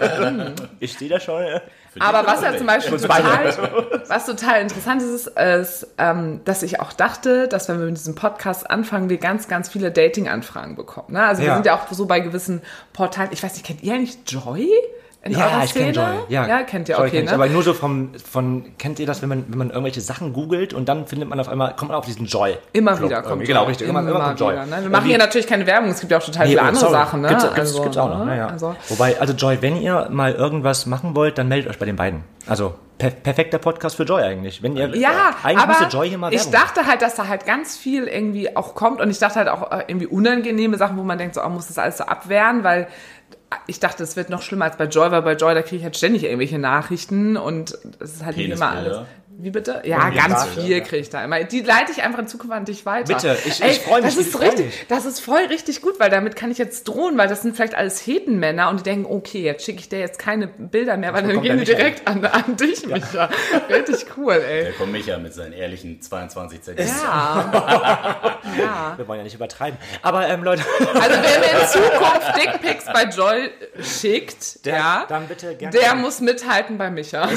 [0.80, 1.42] ich stehe da schon.
[1.42, 1.62] Äh,
[2.00, 6.94] Aber was ja zum Beispiel total, was total interessant ist, ist, ähm, dass ich auch
[6.94, 11.14] dachte, dass wenn wir mit diesem Podcast anfangen, wir ganz, ganz viele Dating-Anfragen bekommen.
[11.14, 11.24] Ne?
[11.26, 11.56] Also wir Ja.
[11.56, 12.62] sind ja auch so bei gewissen
[12.94, 13.30] Portalen.
[13.32, 14.70] Ich weiß nicht, kennt ihr eigentlich Joy?
[15.24, 16.08] In eurer ja, ich kenne Szene?
[16.08, 16.24] Joy.
[16.30, 17.30] Ja, ja kennt ihr, Joy okay, kenn ich.
[17.32, 17.36] ne?
[17.36, 20.74] Aber nur so vom, von, kennt ihr das, wenn man, wenn man irgendwelche Sachen googelt
[20.74, 22.58] und dann findet man auf einmal, kommt man auf diesen Joy.
[22.72, 23.48] Immer Club wieder kommt irgendwie.
[23.48, 23.68] Genau, Joy.
[23.70, 23.88] richtig.
[23.90, 24.54] Immer, immer kommt Joy.
[24.54, 24.84] wieder, ne?
[24.84, 26.82] Wir machen hier natürlich keine Werbung, es gibt ja auch total viele Nee, oh, andere
[26.86, 26.94] sorry.
[26.94, 27.22] Sachen.
[27.22, 27.28] Ne?
[27.30, 28.20] Gibt's, gibt's, Also, gibt's auch noch.
[28.20, 28.26] ne?
[28.26, 28.48] Naja.
[28.48, 31.96] Also, Wobei, also Joy, wenn ihr mal irgendwas machen wollt, dann meldet euch bei den
[31.98, 32.24] beiden.
[32.48, 34.64] Also per perfekter Podcast für Joy eigentlich.
[34.64, 37.28] Wenn ihr, Ja, eigentlich aber müsste Joy hier mal ich Werbung dachte halt, dass da
[37.28, 40.98] halt ganz viel irgendwie auch kommt und ich dachte halt auch äh, irgendwie unangenehme Sachen,
[40.98, 42.88] wo man denkt, so, oh, muss das alles so abwehren, weil
[43.68, 45.84] ich dachte, es wird noch schlimmer als bei Joy, weil bei Joy, da kriege ich
[45.84, 49.00] halt ständig irgendwelche Nachrichten und es ist halt nicht immer alles.
[49.40, 49.84] Wie bitte?
[49.86, 50.84] Ja, ganz Bilder, viel ja.
[50.84, 51.44] kriege ich da immer.
[51.44, 53.14] Die leite ich einfach in Zukunft an dich weiter.
[53.14, 54.86] Bitte, ich- Ey, ich freu mich, Das ich ist, freu richtig, mich.
[54.90, 57.76] das ist voll richtig gut, weil damit kann ich jetzt drohen, weil das sind vielleicht
[57.76, 61.22] alles Hetenmänner und die denken, okay, jetzt schicke ich dir jetzt keine Bilder mehr, weil
[61.22, 63.30] dann gehen die direkt an, an dich, Micha.
[63.70, 64.64] Richtig cool, ey.
[64.64, 66.96] Der kommt Micha mit seinen ehrlichen 22 Zentimeter.
[66.98, 67.52] Ja.
[68.58, 68.94] ja.
[68.98, 69.78] Wir wollen ja nicht übertreiben.
[70.02, 73.50] Aber ähm, Leute, Also wer mir in Zukunft Dickpics bei Joy
[73.84, 75.78] schickt, Der- ja, dann bitte gerne.
[75.78, 77.30] der muss mithalten bei Micha.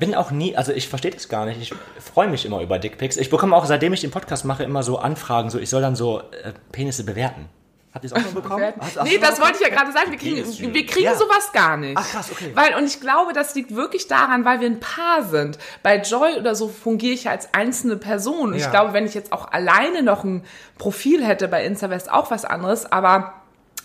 [0.00, 1.60] bin auch nie, also ich verstehe das gar nicht.
[1.60, 3.16] Ich freue mich immer über Dickpics.
[3.16, 5.96] Ich bekomme auch, seitdem ich den Podcast mache, immer so Anfragen, so ich soll dann
[5.96, 7.48] so äh, Penisse bewerten.
[7.92, 8.72] Habt ihr es auch schon bekommen?
[8.80, 10.10] Hast- hast nee, das wollte ich ja gerade sagen.
[10.10, 11.14] Wir kriegen, wir kriegen Ja.
[11.14, 11.96] sowas gar nicht.
[11.96, 12.50] Ach, krass, okay.
[12.54, 15.58] Weil, und ich glaube, das liegt wirklich daran, weil wir ein Paar sind.
[15.84, 18.48] Bei Joy oder so fungiere ich ja als einzelne Person.
[18.50, 18.70] Und Ich Ja.
[18.70, 20.42] glaube, wenn ich jetzt auch alleine noch ein
[20.76, 23.34] Profil hätte bei InstaWest auch was anderes, aber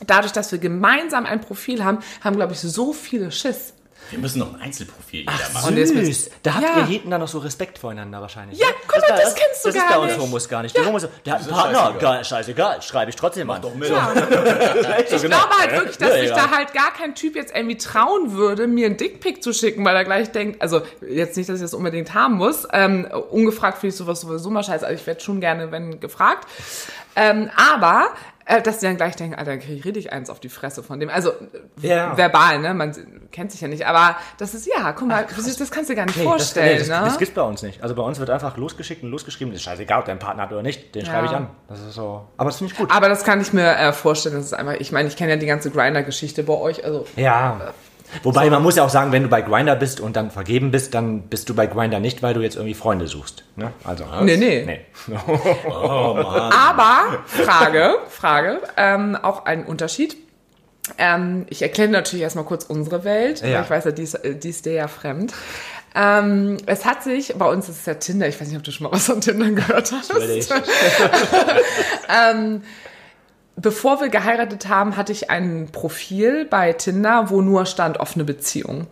[0.08, 3.74] dadurch, dass wir gemeinsam ein Profil haben, haben, glaube ich, so viele Schiss.
[4.10, 5.70] Wir müssen noch ein Einzelprofil jeder machen.
[5.70, 6.08] Und jetzt Süß.
[6.08, 6.78] bist- Da habt Ja.
[6.80, 8.58] ihr Heten dann noch so Respekt voreinander wahrscheinlich.
[8.60, 8.74] Ja, ne?
[8.88, 10.22] guck mal, bei- das kennst du Das ist gar bei uns nicht.
[10.22, 10.76] Homos gar nicht.
[10.78, 12.00] Die Homos so, der hat einen ist Partner, scheißegal.
[12.16, 13.62] geil, scheißegal, schreibe ich trotzdem an.
[13.62, 13.90] Doch mit.
[15.12, 16.16] Ich glaube halt wirklich, dass genau.
[16.16, 16.36] Ja, sich ja.
[16.36, 19.96] da halt gar kein Typ jetzt irgendwie trauen würde, mir einen Dickpick zu schicken, weil
[19.96, 22.68] er gleich denkt, also jetzt nicht, dass ich das unbedingt haben muss.
[22.74, 24.86] Ähm, ungefragt finde ich sowas sowieso mal scheiße.
[24.86, 26.48] Also ich werde schon gerne, wenn gefragt.
[27.16, 28.10] Ähm, aber
[28.64, 31.10] dass die dann gleich denken, Alter, kriege ich richtig eins auf die Fresse von dem.
[31.10, 31.30] Also
[31.82, 32.18] äh, Ja.
[32.18, 32.74] verbal, ne?
[32.74, 32.96] Man
[33.32, 33.86] kennt sich ja nicht.
[33.86, 36.88] Aber das ist, ja, guck mal, das kannst du dir gar nicht Nee, vorstellen, das,
[36.88, 37.06] nee, das, ne?
[37.10, 37.82] das gibt's bei uns nicht.
[37.84, 39.52] Also bei uns wird einfach losgeschickt und losgeschrieben.
[39.54, 40.96] Das ist scheißegal, ob der einen Partner hat oder nicht.
[40.96, 41.48] Den schreibe ich an.
[41.68, 42.26] Das ist so.
[42.38, 42.90] Aber das finde ich gut.
[42.92, 44.36] aber das kann ich mir äh, vorstellen.
[44.36, 46.84] Das ist einfach, ich meine, ich kenne ja die ganze Grinder-Geschichte bei euch.
[46.84, 47.74] Also Ja.
[48.24, 50.94] Wobei man muss ja auch sagen, wenn du bei Grinder bist und dann vergeben bist,
[50.94, 53.44] dann bist du bei Grinder nicht, weil du jetzt irgendwie Freunde suchst.
[53.56, 53.72] Ne?
[53.84, 54.06] Also.
[54.22, 54.64] Nee, nee.
[54.66, 54.82] Nee.
[55.66, 56.52] Oh Mann.
[56.52, 60.18] Aber, Frage, Frage, ähm, auch ein Unterschied.
[60.98, 63.62] Ähm, ich erkläre natürlich erstmal kurz unsere Welt, weil Ja.
[63.62, 65.34] ich weiß ja, die ist, äh, die ist dir ja fremd.
[65.96, 68.72] Ähm, es hat sich, bei uns ist es ja Tinder, ich weiß nicht, ob du
[68.72, 70.12] schon mal was von Tinder gehört hast.
[70.30, 70.50] Ich.
[73.62, 78.88] Bevor wir geheiratet haben, hatte ich ein Profil bei Tinder, wo nur stand offene Beziehung.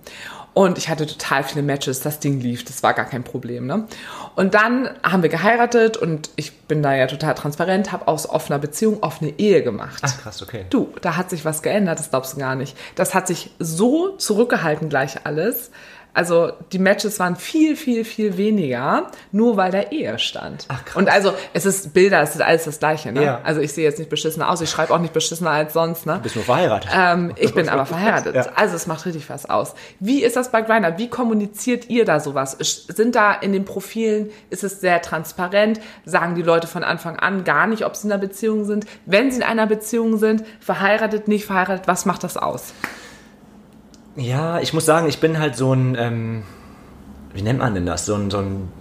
[0.54, 3.66] Und ich hatte total viele Matches, das Ding lief, das war gar kein Problem.
[3.68, 3.88] Ne?
[4.36, 8.60] Und dann haben wir geheiratet und ich bin da ja total transparent, habe aus offener
[8.60, 10.02] Beziehung offene Ehe gemacht.
[10.02, 10.66] Ach, krass, okay.
[10.70, 12.76] Du, da hat sich was geändert, das glaubst du gar nicht.
[12.96, 15.70] Das hat sich so zurückgehalten gleich alles.
[16.18, 20.66] Also die Matches waren viel, viel, viel weniger, nur weil da Ehe stand.
[20.68, 20.96] Ach, krass.
[20.96, 23.12] Und also es ist Bilder, es ist alles das Gleiche.
[23.12, 23.24] Ne?
[23.24, 23.42] Ja.
[23.44, 26.08] Also ich sehe jetzt nicht beschissener aus, ich schreibe auch nicht beschissener als sonst.
[26.08, 26.20] Ne?
[26.24, 26.90] Bist nur verheiratet.
[26.92, 28.34] Ähm, ich bin aber verheiratet.
[28.34, 28.48] Ja.
[28.56, 29.76] Also es macht richtig was aus.
[30.00, 30.98] Wie ist das bei Grindr?
[30.98, 32.58] Wie kommuniziert ihr da sowas?
[32.88, 35.80] Sind da in den Profilen, ist es sehr transparent?
[36.04, 38.88] Sagen die Leute von Anfang an gar nicht, ob sie in einer Beziehung sind?
[39.06, 42.74] Wenn sie in einer Beziehung sind, verheiratet, nicht verheiratet, was macht das aus?
[44.18, 46.44] Ja, ich muss sagen, ich bin halt so ein, ähm,
[47.34, 48.06] wie nennt man denn das?
[48.06, 48.72] So ein, so ein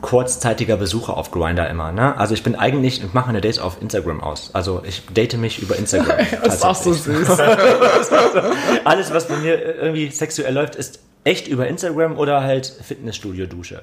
[0.00, 2.16] kurzzeitiger Besucher auf Grinder immer, ne?
[2.16, 4.50] Also ich bin eigentlich, ich mache meine Dates auf Instagram aus.
[4.52, 6.18] Also ich date mich über Instagram.
[6.44, 7.28] Das ist auch so süß.
[8.84, 13.82] Alles, was bei mir irgendwie sexuell läuft, ist echt über Instagram oder halt Fitnessstudio-Dusche.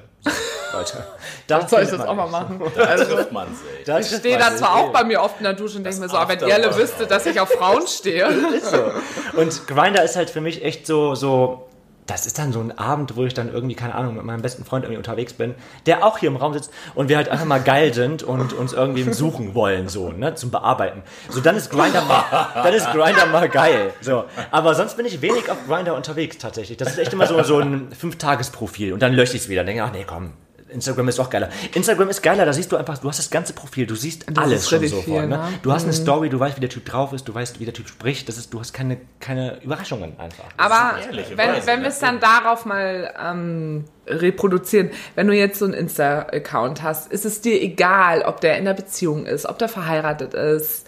[0.76, 1.06] Leute.
[1.68, 2.60] Soll ich findet das man auch mal machen?
[2.74, 3.84] Da trifft man sich.
[3.84, 6.08] Da Ich stehe da zwar auch bei mir oft in der Dusche und denke mir
[6.08, 8.26] so, aber wenn ihr alle wüsstet, dass ich auf Frauen stehe.
[8.54, 8.92] Ist so.
[9.36, 11.66] Und Grinder ist halt für mich echt so, so,
[12.06, 14.64] das ist dann so ein Abend, wo ich dann irgendwie, keine Ahnung, mit meinem besten
[14.64, 15.54] Freund irgendwie unterwegs bin,
[15.86, 18.72] der auch hier im Raum sitzt und wir halt einfach mal geil sind und uns
[18.72, 21.02] irgendwie suchen wollen, so, ne, zum Bearbeiten.
[21.30, 23.92] So, dann ist Grinder mal, dann ist Grinder mal geil.
[24.00, 24.24] So.
[24.50, 26.76] Aber sonst bin ich wenig auf Grinder unterwegs, tatsächlich.
[26.76, 29.64] Das ist echt immer so, so ein Fünf-Tages-Profil und dann lösche ich es wieder.
[29.64, 30.32] Denke, ach nee, komm.
[30.74, 31.48] Instagram ist doch geiler.
[31.74, 34.62] Instagram ist geiler, da siehst du einfach, du hast das ganze Profil, du siehst alles
[34.62, 35.04] ist schon sofort.
[35.04, 35.28] viel, ne?
[35.28, 35.48] ne?
[35.62, 37.74] Du hast eine Story, du weißt, wie der Typ drauf ist, du weißt, wie der
[37.74, 40.44] Typ spricht, das ist, du hast keine, keine Überraschungen einfach.
[40.56, 41.84] Aber ehrliche wenn, Weise, wenn ne?
[41.84, 47.24] wir es dann darauf mal ähm, reproduzieren, wenn du jetzt so einen Insta-Account hast, ist
[47.24, 50.86] es dir egal, ob der in der Beziehung ist, ob der verheiratet ist,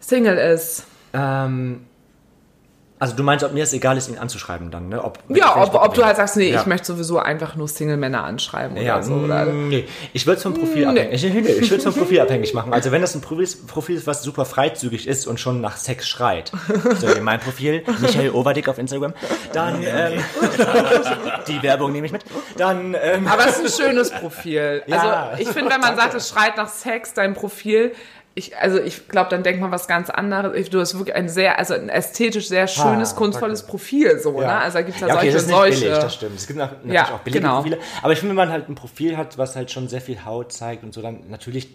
[0.00, 0.84] Single ist.
[1.12, 1.86] Ähm,
[3.00, 5.02] also du meinst, ob mir es egal ist, ihn anzuschreiben dann, ne?
[5.02, 6.60] Ob, Ja, ob, ob du halt sagst, nee, Ja.
[6.60, 9.14] ich möchte sowieso einfach nur Single-Männer anschreiben Ja, oder so.
[9.14, 9.46] Oder?
[9.46, 9.88] mm, nee.
[10.12, 11.00] Ich würde es vom Profil Nee.
[11.00, 11.24] abhängig.
[11.24, 12.72] Ich, nee, ich würde es vom Profil abhängig machen.
[12.72, 15.76] Also wenn das ein Profil ist, Profil ist, was super freizügig ist und schon nach
[15.76, 16.52] Sex schreit,
[17.00, 19.14] so wie mein Profil, Michael Overdick auf Instagram,
[19.52, 20.22] dann ähm,
[21.48, 22.24] die Werbung nehme ich mit.
[22.56, 24.82] Dann ähm, Aber es ist ein schönes Profil.
[24.90, 25.28] Ja.
[25.30, 27.92] Also ich finde, wenn man sagt, es schreit nach Sex, dein Profil,
[28.40, 30.68] ich, also ich glaube, dann denkt man was ganz anderes.
[30.70, 34.48] Du hast wirklich ein sehr, also ein ästhetisch sehr schönes, Ah, kunstvolles Profil, so, ne?
[34.50, 35.80] Also da gibt es ja, okay, solche das ist nicht solche.
[35.84, 36.36] billig, das stimmt.
[36.36, 37.56] Es gibt natürlich Ja, auch billige genau.
[37.56, 37.78] Profile.
[38.02, 40.52] Aber ich finde, wenn man halt ein Profil hat, was halt schon sehr viel Haut
[40.52, 41.68] zeigt und so, dann natürlich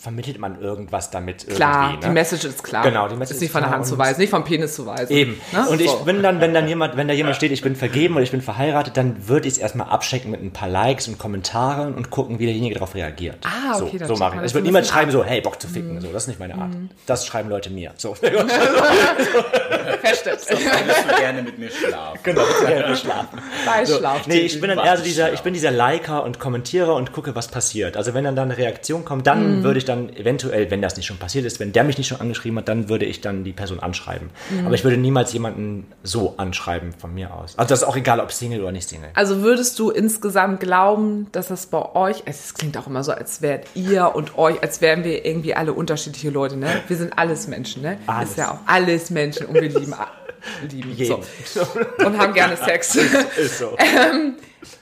[0.00, 2.00] vermittelt man irgendwas damit Klar, irgendwie.
[2.00, 2.14] die ne?
[2.14, 2.82] Message ist klar.
[2.84, 4.86] Genau, die Message ist nicht ist von der Hand zu weisen, nicht vom Penis zu
[4.86, 5.12] weisen.
[5.14, 5.38] Eben.
[5.52, 5.68] Ne?
[5.68, 5.98] Und ich So.
[6.04, 8.40] bin dann, wenn dann jemand, wenn da jemand steht, ich bin vergeben oder ich bin
[8.40, 12.38] verheiratet, dann würde ich es erstmal abchecken mit ein paar Likes und Kommentaren und gucken,
[12.38, 13.36] wie derjenige darauf reagiert.
[13.44, 14.40] Ah, okay, so, so mache ich.
[14.42, 16.00] das Ich würde so ein niemals bisschen schreiben so, hey, Bock zu ficken.
[16.00, 16.70] So, das ist nicht meine Art.
[17.06, 17.92] Das schreiben Leute mir.
[17.98, 18.14] So.
[20.02, 20.40] Feststellt.
[20.48, 22.18] Würdest du gerne mit mir schlafen?
[22.22, 23.38] genau, das ist ja schlafen.
[23.66, 24.26] Bei So, Schlaf.
[24.26, 27.34] nee, ich bin dann eher so dieser, ich bin dieser Liker und kommentiere und gucke,
[27.34, 27.96] was passiert.
[27.96, 29.64] Also wenn dann da eine Reaktion kommt, dann Mhm.
[29.64, 32.20] würde ich dann eventuell, wenn das nicht schon passiert ist, wenn der mich nicht schon
[32.20, 34.30] angeschrieben hat, dann würde ich dann die Person anschreiben.
[34.50, 34.66] Mhm.
[34.66, 37.58] Aber ich würde niemals jemanden so anschreiben von mir aus.
[37.58, 39.10] Also das ist auch egal, ob Single oder nicht Single.
[39.14, 43.42] Also würdest du insgesamt glauben, dass das bei euch, es klingt auch immer so, als
[43.42, 46.68] wärt ihr und euch, als wären wir irgendwie alle unterschiedliche Leute, ne?
[46.88, 47.98] Wir sind alles Menschen, ne?
[48.06, 48.30] Alles.
[48.30, 49.94] Ist ja auch alles Menschen und wir lieben,
[50.70, 51.66] lieben so.
[52.04, 52.94] und haben gerne Sex.
[53.36, 53.76] Ist so.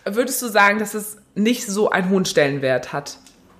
[0.04, 3.18] Würdest du sagen, dass es nicht so einen hohen Stellenwert hat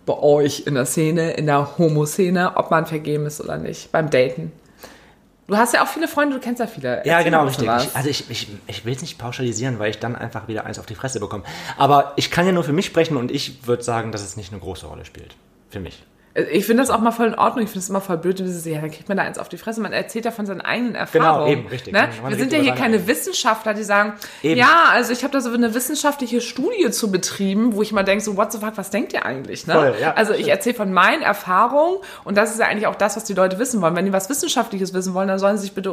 [0.08, 4.10] bei euch in der Szene, in der Homo-Szene, ob man vergeben ist oder nicht, beim
[4.10, 4.50] Daten?
[5.46, 7.02] Du hast ja auch viele Freunde, du kennst ja viele.
[7.04, 7.66] Ja, Erzähl genau, mal richtig.
[7.66, 10.78] Ich, also ich, ich, ich will es nicht pauschalisieren, weil ich dann einfach wieder eins
[10.78, 11.44] auf die Fresse bekomme.
[11.76, 14.52] Aber ich kann ja nur für mich sprechen und ich würde sagen, dass es nicht
[14.52, 15.36] eine große Rolle spielt.
[15.70, 16.02] Für mich.
[16.52, 17.64] Ich finde das auch mal voll in Ordnung.
[17.64, 19.56] Ich finde es immer voll blöd, dieses, ja, dann kriegt man da eins auf die
[19.56, 19.80] Fresse.
[19.80, 21.46] Man erzählt ja von seinen eigenen Erfahrungen.
[21.46, 21.92] Genau, eben, richtig.
[21.92, 22.08] Ne?
[22.26, 23.08] Wir sind ja hier keine eigenen.
[23.08, 24.12] Wissenschaftler, die sagen,
[24.42, 24.58] Eben.
[24.58, 28.22] ja, also ich habe da so eine wissenschaftliche Studie zu betrieben, wo ich mal denke,
[28.22, 29.66] so, what the fuck, was denkt ihr eigentlich?
[29.66, 29.74] Ne?
[29.74, 33.16] Voll, ja, also ich erzähle von meinen Erfahrungen und das ist ja eigentlich auch das,
[33.16, 33.96] was die Leute wissen wollen.
[33.96, 35.92] Wenn die was Wissenschaftliches wissen wollen, dann sollen sie sich bitte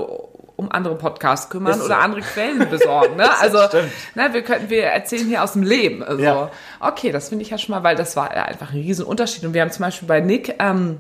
[0.58, 1.86] um andere Podcasts kümmern Ist so.
[1.86, 3.16] oder andere Quellen besorgen.
[3.18, 3.30] Ne?
[3.42, 3.92] Also stimmt.
[4.16, 6.02] ne, wir könnten, wir erzählen hier aus dem Leben.
[6.04, 6.50] Also, Ja.
[6.80, 9.44] Okay, das finde ich ja schon mal, weil das war einfach ein riesen Unterschied.
[9.46, 11.00] Und wir haben zum Beispiel bei Nick ähm,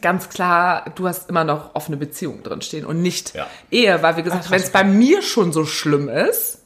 [0.00, 3.46] ganz klar, du hast immer noch offene Beziehungen drinstehen und nicht Ja.
[3.70, 6.58] Ehe, weil wie gesagt, wenn es bei mir schon so schlimm ist,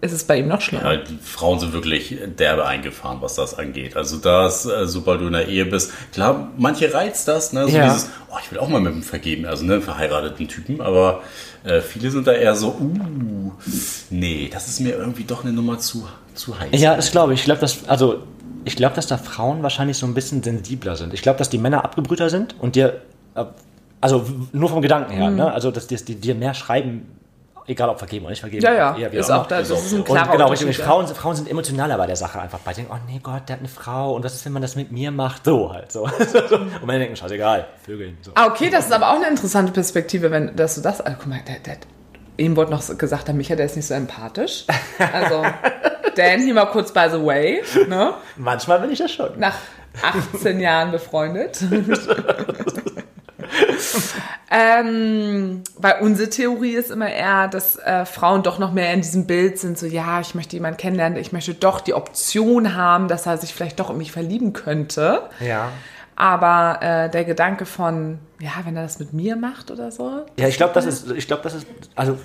[0.00, 0.92] ist es bei ihm noch schlimmer.
[0.92, 3.96] Ja, die Frauen sind wirklich derbe eingefahren, was das angeht.
[3.96, 7.66] Also das, äh, sobald du in der Ehe bist, klar, manche reizt das, ne?
[7.66, 7.84] So Ja.
[7.84, 11.22] dieses, oh, ich will auch mal mit einem vergeben, also ne, verheirateten Typen, aber
[11.64, 13.52] äh, viele sind da eher so, uh,
[14.10, 16.80] nee, das ist mir irgendwie doch eine Nummer zu, zu heiß.
[16.80, 17.40] Ja, das glaube ich.
[17.40, 18.22] Ich glaube, dass, also,
[18.64, 21.14] ich glaube, dass da Frauen wahrscheinlich so ein bisschen sensibler sind.
[21.14, 23.00] Ich glaube, dass die Männer abgebrühter sind und dir,
[24.00, 25.36] also nur vom Gedanken her, Mhm.
[25.36, 25.52] ne?
[25.52, 27.08] Also, dass die, die dir mehr schreiben,
[27.66, 28.62] egal ob vergeben oder nicht vergeben.
[28.62, 30.76] Ja, ja, ist auch da, das ist ein Und klarer genau, Unterschied.
[30.76, 30.84] ja.
[30.84, 32.58] Frauen, Frauen sind emotionaler bei der Sache einfach.
[32.58, 34.76] Bei denken, oh nee Gott, der hat eine Frau und was ist, wenn man das
[34.76, 35.46] mit mir macht?
[35.46, 35.90] So halt.
[35.90, 36.02] So.
[36.50, 38.18] und man denkt, scheißegal, Vögeln.
[38.20, 38.32] So.
[38.34, 41.00] Ah, okay, das ist aber auch eine interessante Perspektive, wenn dass du das.
[41.00, 41.76] Also, guck mal, der, der,
[42.36, 44.66] ihm wurde noch gesagt, der Micha, der ist nicht so empathisch.
[45.12, 45.42] Also,
[46.16, 48.14] Dan hier mal kurz by the way, ne?
[48.36, 49.38] Manchmal bin ich das schon.
[49.38, 49.54] Nach
[50.02, 51.62] 18 Jahren befreundet.
[54.50, 59.26] ähm, weil unsere Theorie ist immer eher, dass äh, Frauen doch noch mehr in diesem
[59.26, 63.26] Bild sind, so ja, ich möchte jemanden kennenlernen, ich möchte doch die Option haben, dass
[63.26, 65.22] er sich vielleicht doch in mich verlieben könnte.
[65.40, 65.70] Ja.
[66.16, 70.24] Aber äh, der Gedanke von, ja, wenn er das mit mir macht oder so.
[70.38, 72.16] Ja, ich glaube, das ist, ich glaube, das ist, also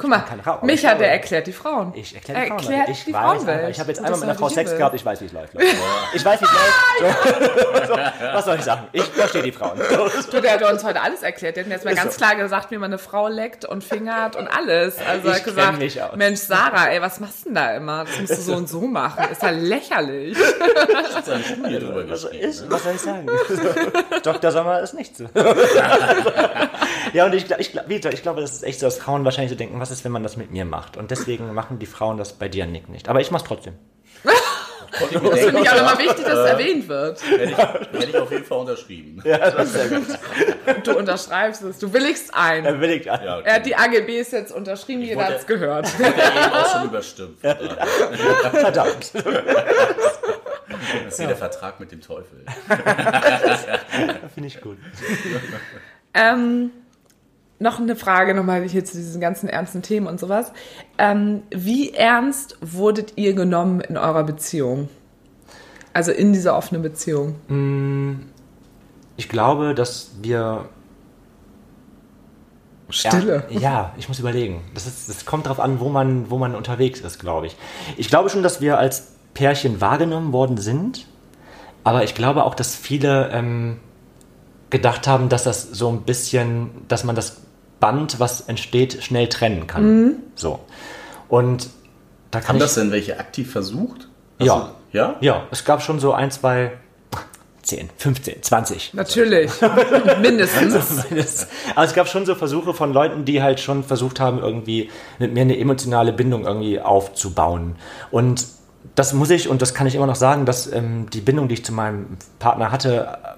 [0.00, 1.92] Guck mal, kann Frau, aber Micha, ich glaube- der erklärt die Frauen.
[1.94, 2.58] Ich erkläre die Frauen.
[2.60, 3.70] Erklärt ich die weiß, Frauenwelt.
[3.70, 5.54] ich habe jetzt einmal das mit einer Frau Sex gehabt, ich weiß, wie es läuft.
[5.54, 5.66] Leute.
[6.14, 7.20] Ich weiß, wie es läuft.
[7.90, 7.94] So.
[7.94, 8.00] So.
[8.32, 8.86] Was soll ich sagen?
[8.92, 9.78] Ich verstehe die Frauen.
[9.78, 10.08] So.
[10.30, 11.56] Du, der hat uns heute alles erklärt.
[11.56, 12.18] Der hat mir jetzt mal Ist ganz so.
[12.18, 14.96] klar gesagt, wie man eine Frau leckt und fingert und alles.
[14.98, 16.14] Also er Ich hat gesagt, mich aus.
[16.16, 18.04] Mensch, Sarah, ey, was machst du denn da immer?
[18.04, 19.24] Das musst du so und so machen.
[19.32, 20.36] Ist ja lächerlich.
[21.14, 22.70] Hat seine Studie drüber Was, ist, ne?
[22.70, 23.26] was soll ich sagen?
[24.22, 24.52] Dr.
[24.52, 25.24] Sommer ist nicht so.
[27.12, 29.56] ja, und ich, ich, gesagt, ich glaube, das ist echt so, dass Frauen wahrscheinlich so
[29.56, 30.96] denken, was ist, wenn man das mit mir macht?
[30.96, 33.08] Und deswegen machen die Frauen das bei dir, Nick, nicht.
[33.08, 33.74] Aber ich mach's trotzdem.
[35.02, 35.08] Ich Das
[35.40, 37.22] finde ich auch immer wichtig, dass es erwähnt wird.
[37.24, 39.22] hätte, ich, hätte ich auf jeden Fall unterschrieben.
[39.24, 40.06] Ja, das ist sehr gut.
[40.84, 41.78] Du unterschreibst es.
[41.78, 42.64] Du willigst ein.
[42.64, 43.22] Er willigt an.
[43.24, 43.48] Ja, okay.
[43.48, 45.86] Er hat die AGBs jetzt unterschrieben, jeder wollte- hat es gehört.
[45.86, 47.40] Ich habe ja eben auch schon überstimmt.
[47.40, 49.12] Verdammt.
[51.08, 52.44] ist hier der Vertrag mit dem Teufel.
[54.34, 54.78] Finde ich gut.
[56.14, 56.70] Ähm,
[57.60, 60.52] noch eine Frage nochmal hier zu diesen ganzen ernsten Themen und sowas.
[60.98, 64.88] Ähm, wie ernst wurdet ihr genommen in eurer Beziehung?
[65.92, 67.34] Also in dieser offenen Beziehung?
[69.16, 70.64] Ich glaube, dass wir
[72.88, 73.44] Stille.
[73.50, 74.62] Ja, ja, ich muss überlegen.
[74.74, 77.56] Das, ist, das kommt darauf an, wo man, wo man unterwegs ist, glaube ich.
[77.96, 81.06] Ich glaube schon, dass wir als Pärchen wahrgenommen worden sind,
[81.84, 83.78] aber ich glaube auch, dass viele ähm,
[84.70, 87.42] gedacht haben, dass das so ein bisschen, dass man das
[87.80, 90.16] Band, was entsteht, schnell trennen kann.
[90.34, 90.60] So.
[91.28, 91.70] Und
[92.30, 92.62] da kann Haben ich.
[92.62, 94.08] das denn welche aktiv versucht?
[94.38, 94.70] Hast Ja.
[94.92, 95.16] Du, ja?
[95.20, 96.72] ja, es gab schon so ein, zwei,
[97.62, 98.94] 10, 15, 20.
[98.94, 99.50] Natürlich.
[100.20, 101.46] Mindestens.
[101.74, 105.32] Aber es gab schon so Versuche von Leuten, die halt schon versucht haben, irgendwie mit
[105.32, 107.76] mir eine emotionale Bindung irgendwie aufzubauen.
[108.10, 108.46] Und
[108.94, 111.54] das muss ich, und das kann ich immer noch sagen, dass ähm, die Bindung, die
[111.54, 113.28] ich zu meinem Partner hatte, äh,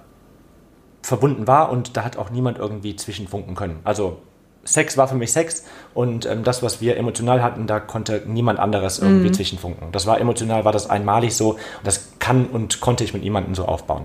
[1.03, 3.81] verbunden war und da hat auch niemand irgendwie zwischenfunken können.
[3.85, 4.19] Also
[4.65, 8.59] Sex war für mich Sex und ähm, das, was wir emotional hatten, da konnte niemand
[8.61, 9.91] anderes irgendwie zwischenfunken.
[9.93, 13.55] Das war emotional, war das einmalig so und das kann und konnte ich mit niemandem
[13.55, 14.05] so aufbauen.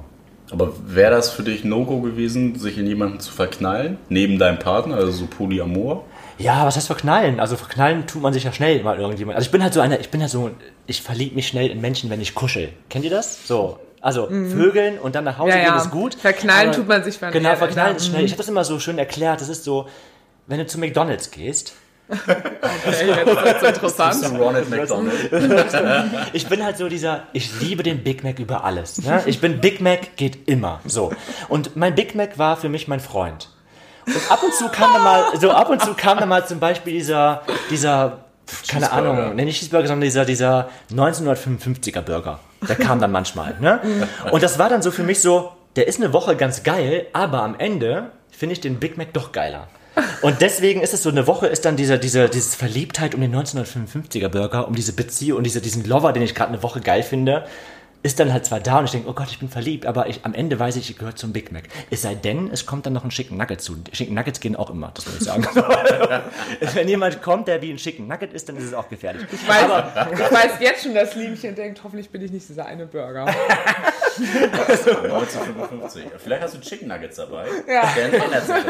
[0.49, 3.97] Aber wäre das für dich No-Go gewesen, sich in jemanden zu verknallen?
[4.09, 6.05] Neben deinem Partner, also so Polyamor?
[6.39, 7.39] Ja, was heißt verknallen?
[7.41, 9.35] Also verknallen tut man sich ja schnell mal irgendjemand.
[9.35, 10.49] Also ich bin halt so einer, ich bin halt so,
[10.85, 12.69] ich verliebe mich schnell in Menschen, wenn ich kuschel.
[12.89, 13.45] Kennt ihr das?
[13.45, 13.79] So.
[13.99, 15.57] Also Vögeln und dann nach Hause Mhm.
[15.57, 15.81] Ja, gehen ja.
[15.81, 16.15] ist gut.
[16.15, 18.23] Verknallen aber- tut man sich, wenn Genau, er- verknallen ja, ist schnell.
[18.23, 19.41] Ich habe das immer so schön erklärt.
[19.41, 19.87] Das ist so,
[20.47, 21.73] wenn du zu McDonalds gehst.
[22.09, 24.39] Okay, jetzt wird's interessant.
[24.39, 25.29] Ronald McDonald?
[26.33, 29.01] Ich bin halt so dieser, ich liebe den Big Mac über alles.
[29.03, 29.23] Ne?
[29.25, 30.79] Ich bin Big Mac geht immer.
[30.85, 31.11] So.
[31.49, 33.49] Und mein Big Mac war für mich mein Freund.
[34.05, 36.59] Und ab und zu kam da mal, so ab und zu kam da mal zum
[36.59, 38.19] Beispiel dieser, dieser,
[38.67, 38.91] keine.
[38.91, 42.39] Ahnung, ne, nicht Cheeseburger, sondern dieser, dieser 1955er Burger.
[42.67, 43.81] Der kam dann manchmal, ne?
[44.31, 47.41] Und das war dann so für mich so, der ist eine Woche ganz geil, aber
[47.41, 49.67] am Ende finde ich den Big Mac doch geiler.
[50.21, 53.35] Und deswegen ist es so, eine Woche ist dann dieser, dieser, dieses Verliebtheit um den
[53.35, 57.03] 1955er Burger, um diese Beziehung und diese, diesen Lover, den ich gerade eine Woche geil
[57.03, 57.45] finde,
[58.03, 60.23] ist dann halt zwar da und ich denke, oh Gott, ich bin verliebt, aber ich,
[60.23, 61.63] am Ende weiß ich, ich gehöre zum Big Mac.
[61.89, 63.75] Es sei denn, es kommt dann noch ein Chicken Nugget zu.
[63.91, 65.45] Chicken Nuggets gehen auch immer, das muss ich sagen.
[66.73, 69.25] Wenn jemand kommt, der wie ein Chicken Nugget ist, dann ist es auch gefährlich.
[69.31, 69.65] Ich weiß,
[70.13, 73.25] ich weiß jetzt schon, dass Liebchen denkt, hoffentlich bin ich nicht dieser eine Burger.
[74.19, 76.03] 1955.
[76.17, 77.45] Vielleicht hast du Chicken Nuggets dabei.
[77.67, 77.83] Ja.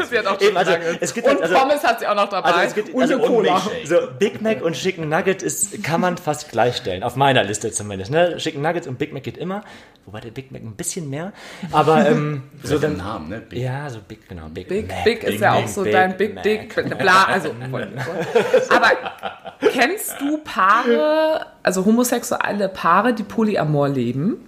[0.08, 1.02] Sie hat auch Eben, also, Chicken Nuggets.
[1.02, 2.48] es gibt Und halt- also- Pommes hat sie auch noch dabei.
[2.50, 3.62] Also es gibt- und also eine und Cola.
[3.84, 7.02] So, Big Mac und Chicken Nugget ist, kann man fast gleichstellen.
[7.02, 8.10] Auf meiner Liste zumindest.
[8.10, 8.36] Ne?
[8.38, 9.62] Chicken Nuggets und Big Mac geht immer.
[10.06, 11.32] Wobei der Big Mac ein bisschen mehr.
[11.70, 12.96] Aber ähm, so dann.
[12.96, 13.40] Namen, ne?
[13.40, 13.58] Big.
[13.60, 14.46] Ja, so Big, genau.
[14.48, 15.04] Big, Big, Mac.
[15.04, 16.44] Big ist Big ja auch so Big dein Big Mac.
[16.44, 17.50] Dick, bla, also.
[18.70, 18.90] Aber
[19.70, 24.47] kennst du Paare, also homosexuelle Paare, die Polyamor leben?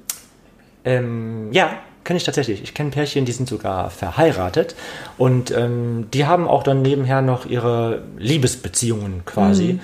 [0.84, 2.62] Ähm, ja, kenne ich tatsächlich.
[2.62, 4.74] Ich kenne Pärchen, die sind sogar verheiratet.
[5.18, 9.74] Und ähm, die haben auch dann nebenher noch ihre Liebesbeziehungen quasi.
[9.74, 9.80] Mhm.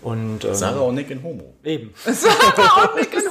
[0.00, 1.54] Und ähm, Sarah und Nick in Homo.
[1.64, 1.92] eben.
[2.06, 3.27] auch nicht in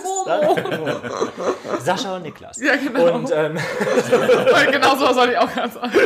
[1.79, 2.59] Sascha und Niklas.
[2.61, 3.15] Ja, genau.
[3.15, 3.55] Und ähm,
[4.71, 5.91] genau so soll ich auch ganz sagen.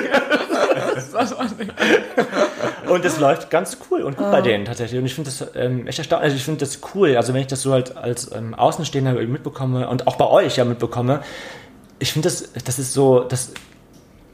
[2.88, 4.99] Und es läuft ganz cool und gut bei denen tatsächlich.
[4.99, 6.26] Und ich finde das ähm, echt erstaunlich.
[6.26, 7.15] Also ich finde das cool.
[7.15, 10.65] Also wenn ich das so halt als ähm, Außenstehender mitbekomme und auch bei euch ja
[10.65, 11.22] mitbekomme,
[11.99, 13.53] ich finde das, das ist so, das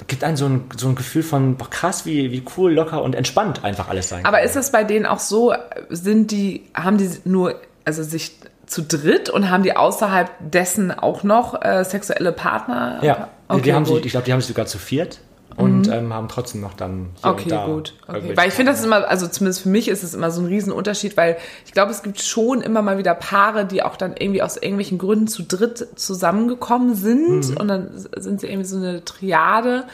[0.08, 3.16] gibt einem so ein, so ein Gefühl von boah, krass, wie, wie cool, locker und
[3.16, 4.46] entspannt einfach alles sein Aber kann.
[4.46, 5.54] ist das bei denen auch so,
[5.90, 8.37] sind die, haben die nur, also sich
[8.68, 13.00] zu dritt und haben die außerhalb dessen auch noch äh, sexuelle Partner?
[13.02, 14.02] Ja, okay, die haben sich, gut.
[14.02, 14.06] Mhm.
[14.06, 15.20] ich glaube, die haben sich sogar zu viert
[15.56, 17.94] und ähm, haben trotzdem noch dann hier Okay, und da gut.
[18.08, 18.34] Okay.
[18.36, 20.48] Weil ich finde, das ist immer, also zumindest für mich ist es immer so ein
[20.48, 24.44] Riesenunterschied, weil ich glaube, es gibt schon immer mal wieder Paare, die auch dann irgendwie
[24.44, 27.58] aus irgendwelchen Gründen zu dritt zusammengekommen sind Mhm.
[27.58, 29.86] und dann sind sie irgendwie so eine Triade.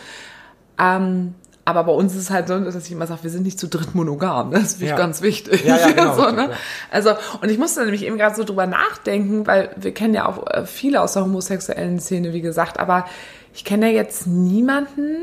[0.80, 3.57] Ähm, aber bei uns ist es halt so, dass ich immer sage, wir sind nicht
[3.59, 4.51] zu dritt monogam.
[4.51, 4.97] Das ist Ja.
[4.97, 5.64] ganz wichtig.
[5.64, 6.49] Ja, ja, genau, so, ne?
[6.91, 7.11] Also,
[7.41, 10.66] und ich musste nämlich eben gerade so drüber nachdenken, weil wir kennen ja auch äh,
[10.66, 13.05] viele aus der homosexuellen Szene, wie gesagt, aber
[13.53, 15.16] ich kenne ja jetzt niemanden,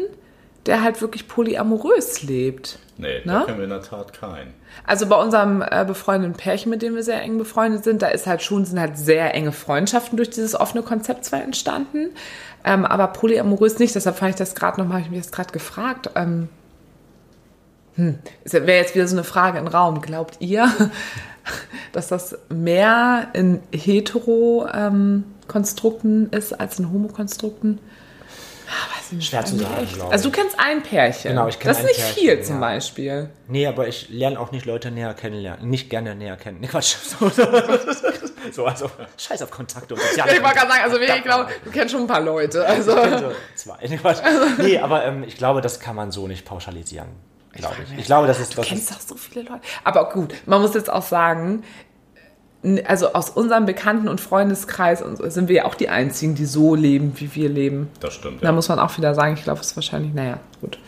[0.67, 2.79] der halt wirklich polyamorös lebt.
[2.99, 3.33] Nee, Ne?
[3.33, 4.53] da kennen wir in der Tat keinen.
[4.87, 8.27] Also bei unserem äh, befreundeten Pärchen, mit dem wir sehr eng befreundet sind, da ist
[8.27, 12.11] halt schon, sind halt sehr enge Freundschaften durch dieses offene Konzept zwar entstanden,
[12.65, 13.95] ähm, aber polyamorös nicht.
[13.95, 16.11] Deshalb fand ich das gerade nochmal, habe ich mich das gerade gefragt.
[16.15, 16.49] Ähm,
[17.95, 20.03] hm, wäre jetzt wieder so eine Frage im Raum.
[20.03, 20.71] Glaubt ihr,
[21.93, 27.79] dass das mehr in Hetero-Konstrukten ist als in Homo-Konstrukten?
[29.11, 29.29] Ich nicht.
[29.29, 29.95] Schwer zu sagen, echt.
[29.95, 31.31] glaube Also du kennst ein Pärchen.
[31.31, 32.61] Genau, ich kenne Das ist nicht Pärchen, viel zum ja.
[32.61, 33.31] Beispiel.
[33.49, 35.69] Nee, aber ich lerne auch nicht Leute näher kennenlernen.
[35.69, 36.59] Nicht gerne näher kennen.
[36.61, 36.95] Nee, Quatsch.
[36.97, 37.45] So, so,
[38.53, 41.71] so also, scheiß auf Kontakte und soziale Ich wollte gerade sagen, also ich glaube, du
[41.71, 42.65] kennst schon ein paar Leute.
[42.65, 42.95] Also.
[42.95, 43.77] Also, zwei.
[43.89, 44.19] Nee, Quatsch.
[44.59, 47.09] Nee, aber ähm, ich glaube, das kann man so nicht pauschalisieren.
[47.53, 47.99] Glaube ich.
[47.99, 49.63] Ich glaube, das ist Du das kennst ist, doch so viele Leute.
[49.83, 51.65] Aber gut, man muss jetzt auch sagen,
[52.87, 56.45] also aus unserem Bekannten- und Freundeskreis und so sind wir ja auch die Einzigen, die
[56.45, 57.89] so leben, wie wir leben.
[58.01, 58.43] Das stimmt.
[58.43, 58.53] Da Ja.
[58.53, 60.79] muss man auch wieder sagen, ich glaube, es ist wahrscheinlich, naja, gut.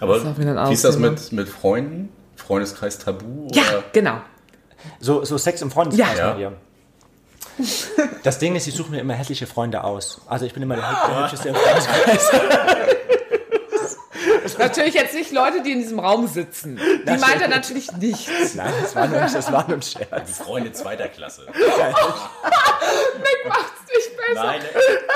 [0.00, 0.20] Aber
[0.68, 2.08] wie ist das mit, mit Freunden?
[2.36, 3.48] Freundeskreis Tabu?
[3.52, 3.84] Ja, Oder?
[3.92, 4.20] genau.
[5.00, 6.32] so, so Sex im Freundeskreis Ja.
[6.32, 6.52] bei dir.
[8.22, 10.20] Das Ding ist, ich suche mir immer hässliche Freunde aus.
[10.28, 12.30] Also ich bin immer der, der hübscheste im Freundeskreis.
[14.66, 16.76] Natürlich jetzt nicht Leute, die in diesem Raum sitzen.
[16.78, 18.28] Die meint er natürlich nicht.
[18.54, 20.38] Nein, das war nur, das war nur ein Scherz.
[20.38, 21.46] Freunde zweiter Klasse.
[23.48, 24.44] Macht's nicht besser.
[24.44, 24.60] Nein,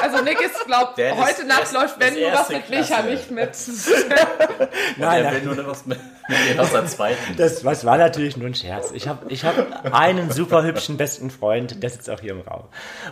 [0.02, 3.02] Also Nick ist, glaubt, Der ist heute Nacht läuft, wenn ist nur was mit Micha,
[3.02, 3.50] nicht mit.
[4.96, 5.46] Nein, der nein.
[5.46, 7.36] will nur was mit, mit aus der zweiten.
[7.36, 8.90] Das, das war natürlich nur ein Scherz.
[8.92, 12.64] Ich habe ich hab einen super hübschen besten Freund, der sitzt auch hier im Raum.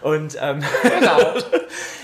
[0.02, 1.34] Und ähm, Genau.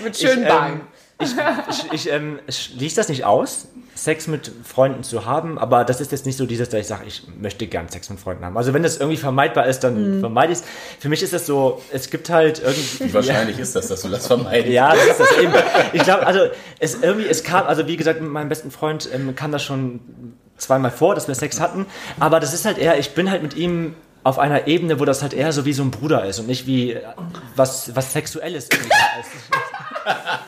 [0.03, 0.81] Mit schönen ich, Beinen.
[1.19, 1.29] Ich,
[1.69, 6.11] ich, ich ähm, schließe das nicht aus, Sex mit Freunden zu haben, aber das ist
[6.11, 8.57] jetzt nicht so dieses, dass ich sage, ich möchte gern Sex mit Freunden haben.
[8.57, 10.65] Also wenn das irgendwie vermeidbar ist, dann vermeide ich es.
[10.99, 13.05] Für mich ist es so, es gibt halt irgendwie...
[13.05, 14.71] Wie wahrscheinlich ist das, dass du das vermeidest?
[14.71, 15.53] Ja, das ist das eben.
[15.93, 16.41] Ich glaube, also
[16.79, 19.99] es irgendwie, es kam, also wie gesagt, mit meinem besten Freund ähm, kam das schon
[20.57, 21.85] zweimal vor, dass wir Sex hatten.
[22.19, 25.21] Aber das ist halt eher, ich bin halt mit ihm auf einer Ebene, wo das
[25.21, 27.01] halt eher so wie so ein Bruder ist und nicht wie äh,
[27.55, 29.29] was, was Sexuelles irgendwie da ist.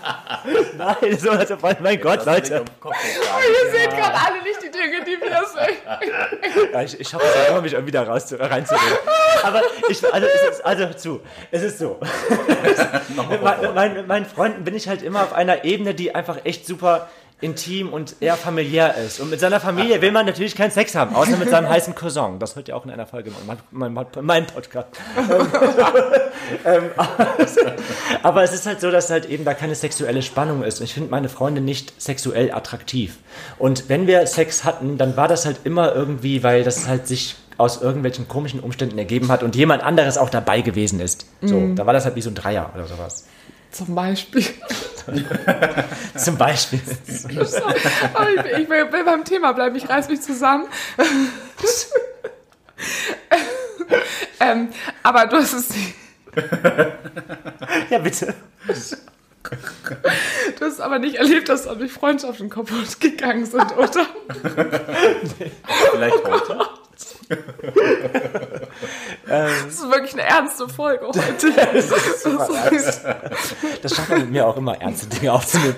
[0.78, 2.54] Nein, so, also, mein Gott, Leute.
[2.84, 6.72] Ihr seht gerade alle nicht die Dinge, die wir sehen.
[6.74, 8.98] Ja, ich, ich schaffe es immer, mich irgendwie da raus reinzureden.
[9.44, 11.22] Aber ich, also, es ist, also zu,
[11.52, 12.00] es ist so.
[13.30, 17.10] mit meinen Freunden bin ich halt immer auf einer Ebene, die einfach echt super
[17.42, 19.20] intim und eher familiär ist.
[19.20, 22.38] Und mit seiner Familie will man natürlich keinen Sex haben, außer mit seinem heißen Cousin.
[22.40, 24.88] Das hört ihr auch in einer Folge in meinem, meinem, meinem Podcast.
[26.66, 26.84] ähm,
[28.24, 30.80] aber es ist halt so, dass halt eben da keine sexuelle Spannung ist.
[30.80, 33.18] Und ich finde meine Freunde nicht sexuell attraktiv.
[33.58, 37.36] Und wenn wir Sex hatten, dann war das halt immer irgendwie, weil das halt sich
[37.58, 41.26] aus irgendwelchen komischen Umständen ergeben hat und jemand anderes auch dabei gewesen ist.
[41.42, 43.26] So, da war das halt wie so ein Dreier oder sowas.
[43.72, 44.44] Zum Beispiel.
[46.16, 46.82] Zum Beispiel.
[47.08, 50.68] Ich, ich will, will beim Thema bleiben, ich reiß mich zusammen.
[54.40, 54.70] ähm,
[55.04, 55.70] aber du hast es
[57.90, 58.34] ja, bitte.
[60.58, 64.06] Du hast aber nicht erlebt, dass dadurch Freundschaften kaputt gegangen sind, oder?
[65.92, 66.70] Vielleicht heute.
[69.28, 71.54] Das ist wirklich eine ernste Folge heute.
[73.82, 75.76] Das schafft man mit mir auch immer, ernste Dinge aufzunehmen.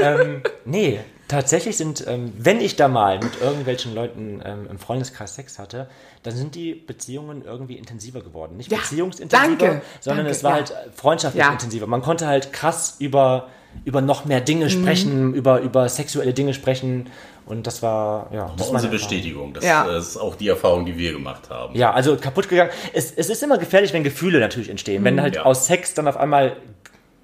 [0.00, 5.34] ähm, nee, tatsächlich sind, ähm, wenn ich da mal mit irgendwelchen Leuten ähm, im Freundeskreis
[5.34, 5.88] Sex hatte,
[6.22, 8.56] dann sind die Beziehungen irgendwie intensiver geworden.
[8.56, 10.56] Nicht Ja, beziehungsintensiver, danke, sondern danke, es war ja.
[10.58, 11.52] halt freundschaftlich Ja.
[11.52, 11.86] intensiver.
[11.86, 13.48] Man konnte halt krass über,
[13.84, 14.70] über noch mehr Dinge Mhm.
[14.70, 17.06] sprechen, über, über sexuelle Dinge sprechen.
[17.44, 18.92] Und das war, ja, das Das meine unsere.
[18.92, 19.52] Bestätigung.
[19.54, 19.84] Das, Ja.
[19.86, 21.74] das ist auch die Erfahrung, die wir gemacht haben.
[21.74, 22.70] Ja, also kaputt gegangen.
[22.92, 25.02] Es, es ist immer gefährlich, wenn Gefühle natürlich entstehen.
[25.04, 25.42] Wenn halt Ja.
[25.42, 26.56] aus Sex dann auf einmal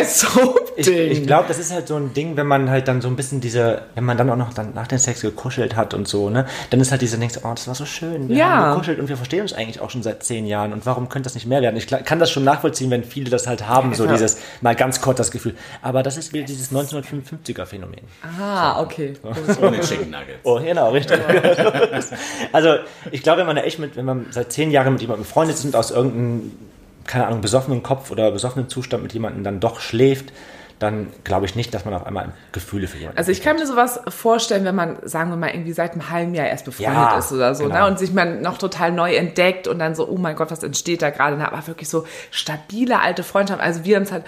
[0.75, 3.15] ich, ich glaube, das ist halt so ein Ding, wenn man halt dann so ein
[3.15, 6.29] bisschen diese, wenn man dann auch noch dann nach dem Sex gekuschelt hat und so,
[6.29, 8.47] ne, dann ist halt diese denkst, oh, das war so schön, wir Ja.
[8.49, 11.27] haben gekuschelt und wir verstehen uns eigentlich auch schon seit zehn Jahren und warum könnte
[11.27, 11.77] das nicht mehr werden?
[11.77, 14.11] Ich kann das schon nachvollziehen, wenn viele das halt haben, so Ja.
[14.11, 15.55] dieses mal ganz kurz das Gefühl.
[15.81, 18.01] Aber das ist wieder dieses 1955er Phänomen.
[18.39, 19.13] Ah, okay.
[19.61, 20.39] Ohne Chicken Nuggets.
[20.43, 21.17] Oh, genau, richtig.
[22.51, 22.75] also,
[23.11, 25.55] ich glaube, wenn man da echt mit, wenn man seit zehn Jahren mit jemandem befreundet
[25.55, 26.51] ist und aus irgendeinem,
[27.05, 30.31] keine Ahnung, besoffenen Kopf oder besoffenen Zustand mit jemandem dann doch schläft,
[30.81, 33.67] dann glaube ich nicht, dass man auf einmal Gefühle für jemanden Also ich kann mir
[33.67, 37.19] sowas vorstellen, wenn man, sagen wir mal, irgendwie seit einem halben Jahr erst befreundet Ja,
[37.19, 37.75] ist oder so, genau.
[37.75, 37.85] ne?
[37.85, 41.03] Und sich man noch total neu entdeckt und dann so, oh mein Gott, was entsteht
[41.03, 41.37] da gerade?
[41.37, 41.51] Ne?
[41.51, 43.61] Aber wirklich so stabile alte Freundschaft.
[43.61, 44.25] Also wir haben es halt,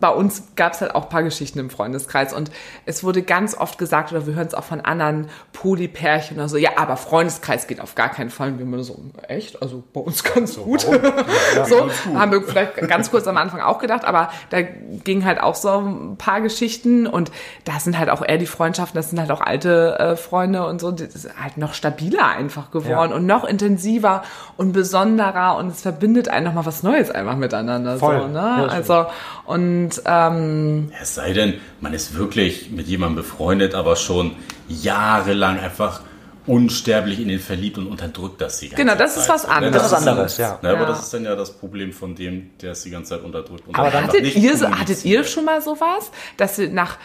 [0.00, 2.50] bei uns gab es halt auch ein paar Geschichten im Freundeskreis und
[2.86, 6.56] es wurde ganz oft gesagt, oder wir hören es auch von anderen Polypärchen oder so,
[6.56, 8.48] ja, aber Freundeskreis geht auf gar keinen Fall.
[8.48, 9.60] Und wir immer so, echt?
[9.62, 10.80] Also bei uns ganz gut.
[11.68, 15.54] so, haben wir vielleicht ganz kurz am Anfang auch gedacht, aber da ging halt auch
[15.54, 17.30] so ein paar Geschichten und
[17.64, 20.80] da sind halt auch eher die Freundschaften, das sind halt auch alte äh, Freunde und
[20.80, 23.16] so, das ist halt noch stabiler einfach geworden Ja.
[23.16, 24.22] und noch intensiver
[24.56, 27.96] und besonderer und es verbindet einen nochmal was Neues einfach miteinander.
[27.98, 28.22] Voll.
[28.22, 28.34] So, ne?
[28.38, 29.06] Ja, also,
[29.44, 29.67] und
[30.04, 34.32] ähm, Es sei denn, man ist wirklich mit jemandem befreundet, aber schon
[34.68, 36.02] jahrelang einfach
[36.46, 39.22] unsterblich in den verliebt und unterdrückt das die ganze Genau, das Zeit.
[39.24, 39.72] ist was Ne, anderes.
[39.74, 40.58] Das ist was anderes, ja.
[40.62, 40.86] Ne, aber Ja.
[40.86, 43.68] das ist dann ja das Problem von dem, der es die ganze Zeit unterdrückt.
[43.68, 46.96] Und Aber hattet nicht ihr, so, hattet ihr schon mal sowas, dass ihr nach,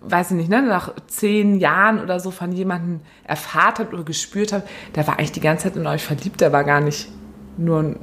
[0.00, 4.54] weiß ich nicht, ne, nach zehn Jahren oder so von jemandem erfahrt habt oder gespürt
[4.54, 7.08] habt, der war eigentlich die ganze Zeit in euch verliebt, der war gar nicht
[7.58, 8.00] nur ein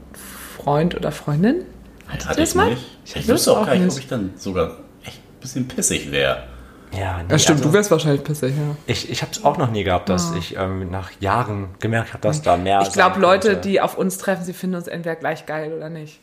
[0.55, 1.63] Freund oder Freundin?
[2.07, 2.69] Hattet Hatte ihr das ich mal?
[2.69, 2.81] nicht.
[3.05, 6.43] Ich, hatte wüsste auch gar nicht, ob ich dann sogar echt ein bisschen pissig wäre.
[6.91, 8.75] Ja, nee, Ja, stimmt, also, du wärst wahrscheinlich pissig, ja.
[8.87, 12.21] Ich, ich habe es auch noch nie gehabt, dass ich ähm, nach Jahren gemerkt habe,
[12.21, 13.67] dass da mehr Ich glaube, Leute, könnte.
[13.67, 16.19] die auf uns treffen, sie finden uns entweder gleich geil oder nicht.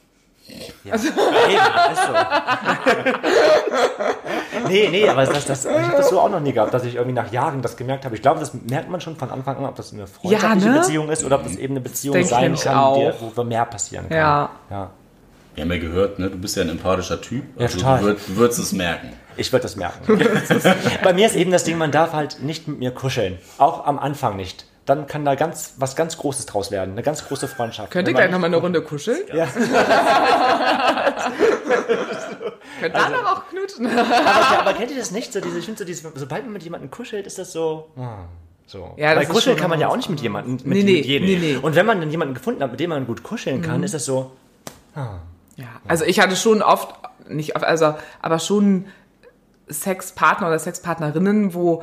[0.85, 0.95] Ja.
[0.95, 2.13] Eben, ist so.
[4.69, 6.97] nee, nee, aber das, das, ich habe das so auch noch nie gehabt, dass ich
[6.97, 8.17] irgendwie nach Jahren das gemerkt habe.
[8.17, 10.79] Ich glaube, das merkt man schon von Anfang an, ob das eine freundschaftliche ne?
[10.81, 13.65] Beziehung ist oder ob das eben eine Beziehung Denk ich sein kann, die, wo mehr
[13.67, 14.19] passieren kann.
[14.19, 14.51] Ja.
[14.69, 14.91] ja.
[15.55, 17.45] Wir haben ja gehört, ne, du bist ja ein empathischer Typ.
[17.59, 17.99] Ja, Also total.
[18.01, 19.13] du, würd, du würdest es merken.
[19.37, 20.19] Ich würde das merken.
[21.03, 23.39] Bei mir ist eben das Ding, man darf halt nicht mit mir kuscheln.
[23.59, 24.67] Auch am Anfang nicht.
[24.85, 26.93] Dann kann da ganz was ganz Großes draus werden.
[26.93, 27.91] Eine ganz große Freundschaft.
[27.93, 29.21] Könnt ihr gleich nochmal eine Runde kuscheln?
[29.33, 29.47] Ja.
[32.81, 33.87] Könnt dann aber auch knutschen.
[33.87, 35.33] Aber, aber kennt ihr das nicht?
[35.33, 37.91] So diese, ich finde so dieses, sobald man mit jemandem kuschelt, ist das so.
[37.97, 38.25] ah,
[38.67, 38.93] So.
[38.97, 41.29] Ja, Weil kuscheln kann man ja auch nicht mit jemandem, mit, Nee, nee, mit jedem.
[41.29, 41.55] nee, nee.
[41.59, 41.65] Mhm.
[41.65, 44.05] Und wenn man dann jemanden gefunden hat, mit dem man gut kuscheln kann, ist das
[44.05, 44.33] so.
[45.57, 46.95] Ja, also ich hatte schon oft,
[47.29, 48.87] nicht oft, also, aber schon
[49.69, 51.83] Sexpartner oder Sexpartnerinnen, wo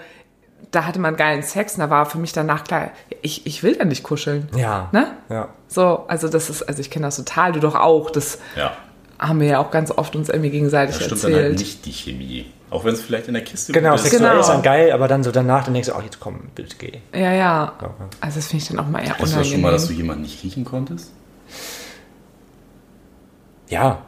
[0.71, 2.91] da hatte man geilen Sex und da war für mich danach klar,
[3.21, 4.49] ich, ich will ja nicht kuscheln.
[4.55, 4.89] Ja.
[4.91, 5.07] Ne?
[5.29, 5.47] Ja.
[5.67, 8.11] So, also das ist, also ich kenne das total, du doch auch.
[8.11, 8.73] Das Ja.
[9.17, 11.49] haben wir ja auch ganz oft uns irgendwie gegenseitig Da stimmt dann erzählt.
[11.51, 12.45] halt nicht die Chemie.
[12.71, 14.41] Auch wenn es vielleicht in der Kiste Genau, sexuell Genau.
[14.41, 16.99] ist dann geil, aber dann so danach, dann denkst du, ach, jetzt komm, bitte geh.
[17.13, 17.73] Ja, ja.
[18.21, 19.87] Also das finde ich dann auch mal eher Hast du das schon mal, dass du
[19.87, 19.97] unangenehm.
[20.05, 21.11] jemanden nicht riechen konntest?
[23.69, 24.01] Ja.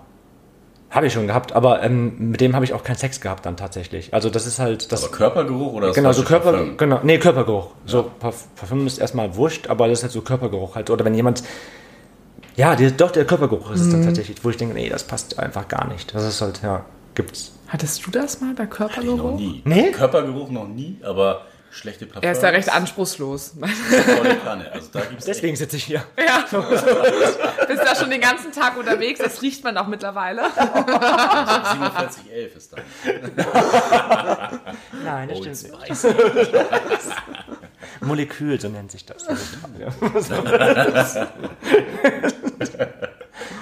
[0.89, 3.55] Habe ich schon gehabt, aber ähm, mit dem habe ich auch keinen Sex gehabt dann
[3.55, 4.13] tatsächlich.
[4.13, 5.05] Also das ist halt das.
[5.05, 6.75] Aber Körpergeruch oder Genau, so Körper, Parfüm?
[6.75, 7.67] genau, nee, Körpergeruch.
[7.85, 10.89] So Parf- Parfüm ist erstmal wurscht, aber das ist halt so Körpergeruch halt.
[10.89, 11.43] Oder wenn jemand,
[12.57, 13.91] ja, die, doch der Körpergeruch ist es Mhm.
[13.91, 16.13] dann tatsächlich, wo ich denke, nee, das passt einfach gar nicht.
[16.13, 16.83] Das ist halt, ja,
[17.15, 17.53] gibt's.
[17.69, 19.37] Hattest du das mal bei Noch Körpergeruch?
[19.39, 19.61] nie.
[19.63, 19.91] Nee?
[19.91, 22.23] Körpergeruch noch nie, aber schlechte Parfüm.
[22.23, 23.55] Er ist ja recht anspruchslos.
[23.57, 24.71] Volle Kanne.
[24.71, 26.03] Also da gibt's Deswegen sitze ich hier.
[26.17, 26.45] Ja.
[27.67, 30.43] Bist da schon den ganzen Tag unterwegs, das riecht man auch mittlerweile.
[30.51, 32.77] 4711 ist da.
[35.03, 35.77] Nein, das Old stimmt.
[38.01, 39.25] Molekül, so nennt sich das.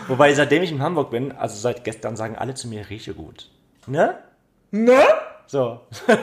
[0.07, 3.49] Wobei, seitdem ich in Hamburg bin, also seit gestern, sagen alle zu mir, rieche gut.
[3.86, 4.16] Ne?
[4.72, 5.03] Ne?
[5.50, 5.80] So.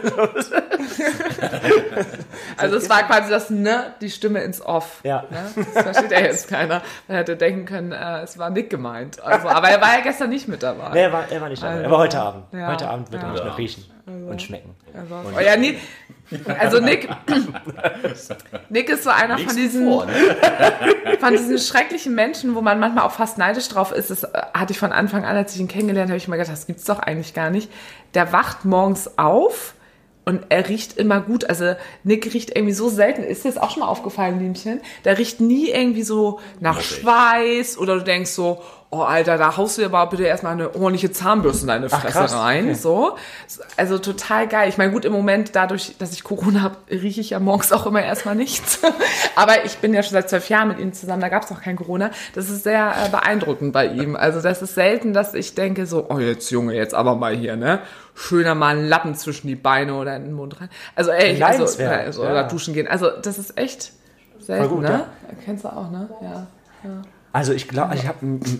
[2.57, 5.01] Also es war quasi das Ne, die Stimme ins Off.
[5.03, 5.24] Ja.
[5.31, 5.64] Ne?
[5.74, 6.81] Das versteht ja jetzt keiner.
[7.09, 9.22] Man hätte denken können, äh, es war Nick gemeint.
[9.22, 10.91] Also, aber er war ja gestern nicht mit dabei.
[10.93, 11.72] Nee, er war, er war nicht dabei.
[11.72, 12.45] Also, er war heute Abend.
[12.53, 13.29] ja, heute Abend wird ja.
[13.29, 14.77] er nicht mehr riechen und schmecken.
[14.95, 15.79] Also, oh ja, nee,
[16.59, 17.09] also Nick,
[18.68, 20.12] Nick ist so einer von diesen, vor, ne?
[21.20, 24.11] von diesen schrecklichen Menschen, wo man manchmal auch fast neidisch drauf ist.
[24.11, 26.37] Das äh, hatte ich von Anfang an, als ich ihn kennengelernt habe, habe ich mal
[26.37, 27.70] gedacht, das gibt's doch eigentlich gar nicht.
[28.14, 29.74] Der wacht morgens auf
[30.24, 31.49] und er riecht immer gut.
[31.49, 33.22] Also Nick riecht irgendwie so selten.
[33.22, 34.81] Ist dir das auch schon mal aufgefallen, Liemchen?
[35.05, 36.81] Der riecht nie irgendwie so nach.
[36.81, 38.61] Schweiß oder du denkst so,
[38.91, 42.07] oh Alter, da haust du dir aber bitte erstmal eine ordentliche Zahnbürste in deine Fresse
[42.07, 42.64] krass, rein.
[42.66, 42.74] okay.
[42.74, 43.16] So.
[43.76, 44.68] Also total geil.
[44.68, 47.87] Ich meine, gut, im Moment, dadurch, dass ich Corona habe, rieche ich ja morgens auch
[47.87, 48.80] immer erstmal nichts.
[49.37, 51.61] aber ich bin ja schon seit zwölf Jahren mit ihm zusammen, da gab es auch
[51.61, 52.11] kein Corona.
[52.34, 54.16] Das ist sehr äh, beeindruckend bei ihm.
[54.16, 57.57] Also das ist selten, dass ich denke so, oh jetzt Junge, jetzt aber mal hier,
[57.57, 57.80] ne?
[58.14, 60.70] Schöner mal einen Lappen zwischen die Beine oder in den Mund rein.
[60.95, 62.30] Also ey, also, Leidenswert, also ja.
[62.30, 62.89] oder duschen gehen.
[62.89, 63.93] Also das ist echt
[64.39, 64.89] selten, gut, ne?
[64.91, 65.07] ja.
[65.45, 66.09] Kennst du auch, ne?
[66.22, 66.47] Ja.
[67.37, 68.16] Also ich glaube, ich habe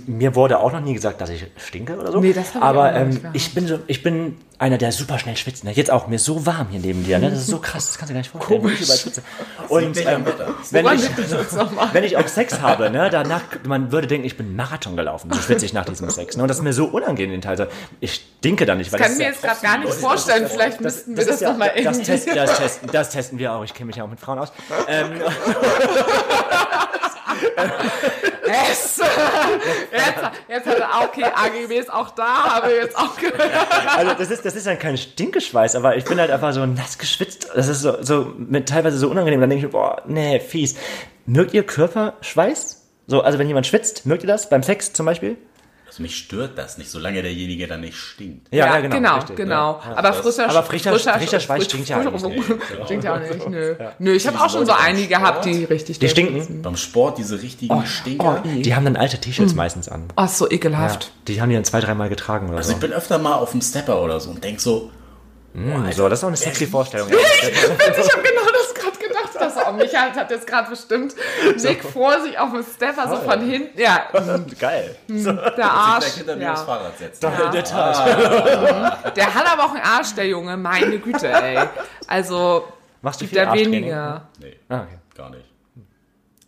[0.07, 2.21] mir wurde auch noch nie gesagt, dass ich stinke oder so.
[2.21, 4.93] Nee, das hab ich Aber auch noch ähm, ich bin so, ich bin einer, der
[4.93, 5.65] super schnell schwitzt.
[5.65, 5.73] Ne?
[5.73, 7.19] Jetzt auch mir ist so warm hier neben dir.
[7.19, 7.31] Ne?
[7.31, 8.61] Das ist so krass, das kannst du dir gar nicht vorstellen.
[8.61, 8.81] Komisch.
[8.81, 10.27] wie ich Und ähm,
[10.73, 11.89] wenn ich, das nochmal?
[11.93, 15.33] wenn ich auch Sex habe, ne, danach, man würde denken, ich bin Marathon gelaufen.
[15.33, 16.37] So schwitze ich nach diesem Sex.
[16.37, 16.43] Ne?
[16.43, 17.71] Und das ist mir so unangenehm teilweise.
[18.01, 18.93] Ich stinke da nicht.
[18.93, 20.49] Weil Das kann das ich mir jetzt gerade gar nicht vorstellen.
[20.51, 22.05] Vielleicht das, müssten wir das, das, ja, noch mal das, irgendwie...
[22.05, 23.65] testen, das, testen, das testen wir auch.
[23.65, 24.53] Ich kenne mich ja auch mit Frauen aus.
[24.89, 25.23] Ähm,
[28.47, 29.01] Yes!
[29.93, 33.41] Jetzt, jetzt hat er auch, okay, AGB ist auch da, habe ich jetzt auch gehört.
[33.97, 36.99] Also das ist, das ist dann kein Stinkeschweiß, aber ich bin halt einfach so nass
[36.99, 37.49] geschwitzt.
[37.55, 39.41] Das ist so, so mit teilweise so unangenehm.
[39.41, 40.77] Dann denke ich mir, boah, nee, fies.
[41.25, 42.87] Mögt ihr Körperschweiß?
[43.07, 44.49] So, also wenn jemand schwitzt, mögt ihr das?
[44.49, 45.37] Beim Sex zum Beispiel?
[45.97, 48.53] Also mich stört das nicht, solange derjenige dann nicht stinkt.
[48.53, 49.37] Ja, genau, richtig.
[49.37, 49.81] genau.
[49.95, 52.45] Aber frischer, Aber frischer- frischer Schweiß stinkt ja frischer- eigentlich
[52.85, 53.75] Stinkt ja auch nicht, nö.
[53.99, 56.61] Nö, ich habe auch schon so einige gehabt, die richtig Die stinken?
[56.61, 58.43] Beim Sport diese richtigen Stinker.
[58.45, 58.49] Oh.
[58.61, 60.05] Die haben dann alte T-Shirts meistens an.
[60.19, 61.13] Oh, ist so Ja, ekelhaft.
[61.29, 62.75] die haben die dann zwei, dreimal getragen oder Also so.
[62.75, 64.91] ich bin öfter mal auf dem Stepper oder so und denk so,
[65.55, 67.09] Mm, so, das ist auch eine sexy Vorstellung.
[67.11, 69.31] Ich habe genau das gerade gedacht.
[69.41, 71.15] Das auch Michael hat jetzt gerade bestimmt
[71.63, 73.79] Nick vor sich auf dem Stepper so von hinten.
[73.81, 74.05] Ja,
[74.61, 74.97] Geil.
[75.09, 76.05] der Arsch.
[76.07, 76.55] aufs Ja.
[76.57, 77.23] Fahrrad setzt.
[77.25, 79.17] In der Tat.
[79.17, 80.57] Der hat aber auch einen Arsch, der Junge.
[80.57, 81.59] Meine Güte, ey.
[82.07, 82.67] Also,
[83.03, 83.73] Machst du gibt viel Arschtraining?
[83.73, 84.23] weniger.
[84.41, 84.99] Nee, Ah, okay.
[85.17, 85.46] gar nicht.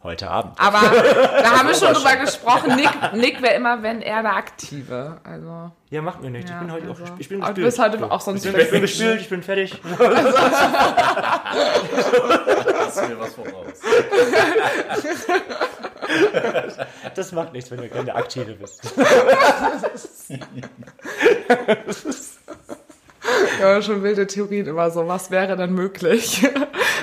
[0.01, 0.53] Heute Abend.
[0.59, 0.79] Aber
[1.43, 2.77] da haben wir schon drüber gesprochen.
[2.77, 5.21] Nick, Nick wäre immer, wenn er der Aktive.
[5.25, 6.49] Also, Ja, macht mir nichts.
[6.51, 7.03] ja, ich bin heute also.
[7.03, 9.43] auch ich bin Aber du bist heute auch sonst ich bin, ich bin ich bin
[9.43, 9.81] fertig.
[9.99, 10.01] Hast
[12.97, 13.81] du mir was voraus?
[17.17, 18.81] Das macht nichts, wenn du keine Aktive bist.
[23.61, 26.47] Ja, schon wilde Theorien immer so, was wäre denn möglich?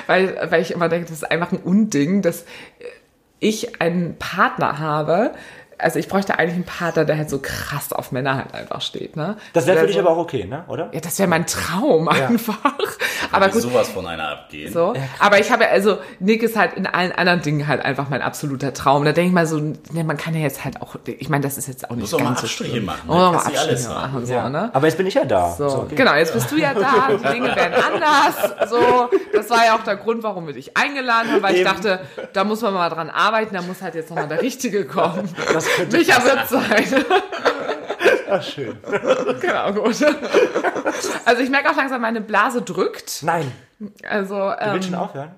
[0.06, 2.44] Weil, weil ich immer denke, das ist einfach ein Unding, dass
[3.38, 5.32] ich einen Partner habe.
[5.78, 9.14] Also ich bräuchte eigentlich einen Partner, der halt so krass auf Männer halt einfach steht,
[9.16, 9.36] ne?
[9.52, 10.64] Das wäre für Der dich so, aber auch okay, ne?
[10.68, 10.88] Oder?
[10.92, 12.56] Ja, das wäre mein Traum einfach.
[13.32, 14.72] Aber gut, sowas von einer abgehen.
[14.72, 14.94] so.
[15.18, 18.22] Aber ich habe ja, also Nick ist halt in allen anderen Dingen halt einfach mein
[18.22, 19.04] absoluter Traum.
[19.04, 21.58] Da denke ich mal so, ne, man kann ja jetzt halt auch, ich meine, das
[21.58, 22.84] ist jetzt auch nicht Muss auch mal ganz so schlimm.
[22.84, 23.14] machen, ne?
[23.14, 23.94] Muss auch mal alles haben.
[24.12, 24.48] machen, so, Ja.
[24.48, 24.70] ne?
[24.72, 25.50] Aber jetzt bin ich ja da.
[25.52, 25.94] So, So, okay.
[25.96, 28.70] genau, jetzt bist du ja da, die Dinge werden anders.
[28.70, 31.70] So, das war ja auch der Grund, warum wir dich eingeladen haben, weil ich Eben.
[31.70, 32.00] dachte,
[32.32, 35.28] da muss man mal dran arbeiten, da muss halt jetzt nochmal der Richtige kommen.
[35.52, 37.04] Das könnte Micha wird sein.
[38.30, 38.76] Ach, schön.
[39.40, 39.96] genau, gut.
[41.24, 43.22] Also ich merke auch langsam, meine Blase drückt.
[43.22, 43.52] Nein,
[44.08, 45.34] Also, du ähm, willst schon aufhören?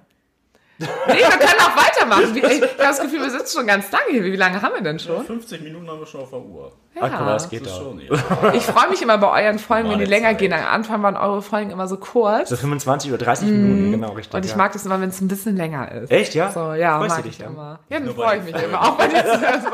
[0.78, 2.36] Nee, wir können auch weitermachen.
[2.36, 4.24] Ich habe das Gefühl, wir sitzen schon ganz lange hier.
[4.24, 5.24] Wie lange haben wir denn schon?
[5.24, 6.72] 50 Minuten haben wir schon auf der Uhr.
[7.00, 7.76] Ach, guck mal, das Das geht doch.
[7.78, 8.52] schon, ja.
[8.54, 10.38] Ich freue mich immer bei euren Folgen, wenn die länger Zeit.
[10.38, 10.52] gehen.
[10.52, 12.48] Am Anfang waren eure Folgen immer so kurz.
[12.48, 14.34] So 25 oder 30 Minuten, genau, richtig.
[14.34, 14.56] Und ich ja.
[14.56, 16.10] mag das immer, wenn es ein bisschen länger ist.
[16.10, 16.50] Echt, ja?
[16.50, 17.54] So, ja, Freust mag du dich ich dann?
[17.54, 17.78] immer.
[17.88, 18.82] Ja, dann freue ich mich immer.
[18.82, 19.68] Auch bei den, also,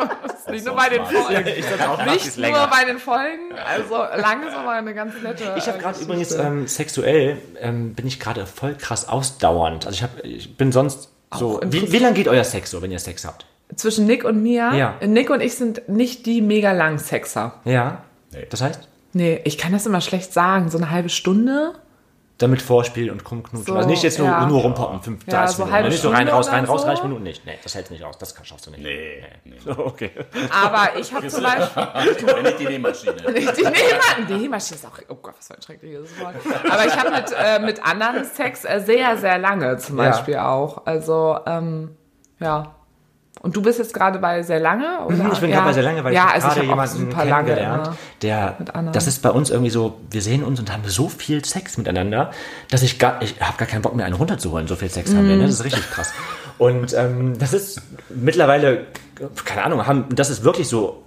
[0.51, 1.49] nicht nur bei den Folgen.
[1.57, 3.53] Ich sag auch, Nicht nur bei den Folgen.
[3.67, 5.55] Also, lang ist aber eine ganz nette.
[5.57, 9.87] Ich habe gerade übrigens ähm, sexuell ähm, bin ich gerade voll krass ausdauernd.
[9.87, 10.94] Also ich habe, ich bin sonst
[11.39, 11.61] so.
[11.64, 13.47] Wie, wie lange geht euer Sex so, wenn ihr Sex habt?
[13.76, 14.72] Zwischen Nick und mir.
[14.74, 14.95] Ja.
[15.07, 17.61] Nick und ich sind nicht die mega langen Sexer.
[17.64, 18.05] Ja.
[18.32, 18.47] Nee.
[18.51, 20.70] Das heißt, Nee, ich kann das immer schlecht sagen.
[20.70, 21.72] So eine halbe Stunde.
[22.39, 23.64] Damit Vorspiel und rumknutschen.
[23.66, 24.45] So, also nicht jetzt nur, ja.
[24.47, 25.74] nur rumpoppen, 5, Ja, 30 so Minuten.
[25.76, 26.87] halbe nicht so rein, raus, rein, raus, so.
[26.89, 27.47] 30 Minuten nicht.
[27.47, 28.18] Nee, das hältst nicht aus.
[28.18, 28.82] Das schaffst du nicht.
[28.82, 29.55] Nee, nee.
[29.76, 30.11] Okay.
[30.51, 31.87] Aber ich habe zum Beispiel.
[32.35, 33.12] Wenn nicht die Nähmaschine.
[33.32, 34.26] Nicht die Nähmaschine.
[34.39, 34.99] Nähmaschine ist auch.
[35.09, 36.35] Oh Gott, was für ein schreckliches Wort.
[36.70, 40.11] Aber ich habe mit, äh, mit anderen Sex äh, sehr, sehr lange zum Ja.
[40.11, 40.87] Beispiel auch.
[40.87, 41.97] Also, ähm,
[42.41, 42.74] ja.
[43.41, 45.05] Und du bist jetzt gerade bei sehr lange?
[45.05, 45.16] Oder?
[45.16, 45.57] Mhm, Ich bin ja.
[45.57, 47.97] gerade bei sehr lange, weil ja, ich also gerade ich jemanden lange kennengelernt, immer.
[48.22, 48.57] der,
[48.93, 52.30] das ist bei uns irgendwie so, wir sehen uns und haben so viel Sex miteinander,
[52.70, 55.28] dass ich gar, ich habe gar keinen Bock mehr einen runterzuholen, so viel Sex haben
[55.28, 55.43] wir, ne?
[55.43, 56.14] das ist richtig krass.
[56.57, 58.87] Und ähm, das ist mittlerweile,
[59.45, 61.03] keine Ahnung, haben, das ist wirklich so,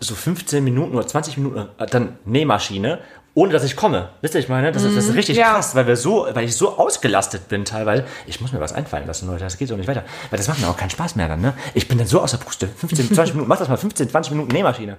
[0.00, 2.98] so 15 Minuten oder 20 Minuten, äh, dann Nähmaschine
[3.34, 4.08] ohne dass ich komme.
[4.20, 5.52] Wisst ihr, ich meine, das ist, das ist richtig ja.
[5.52, 8.04] krass, weil wir so, weil ich so ausgelastet bin teilweise.
[8.26, 10.02] Ich muss mir was einfallen lassen, Leute, das geht so nicht weiter.
[10.30, 11.54] Weil das macht mir auch keinen Spaß mehr dann, ne?
[11.74, 12.66] Ich bin dann so außer Puste.
[12.68, 14.96] 15, 20 Minuten, mach das mal 15, 20 Minuten Nähmaschine.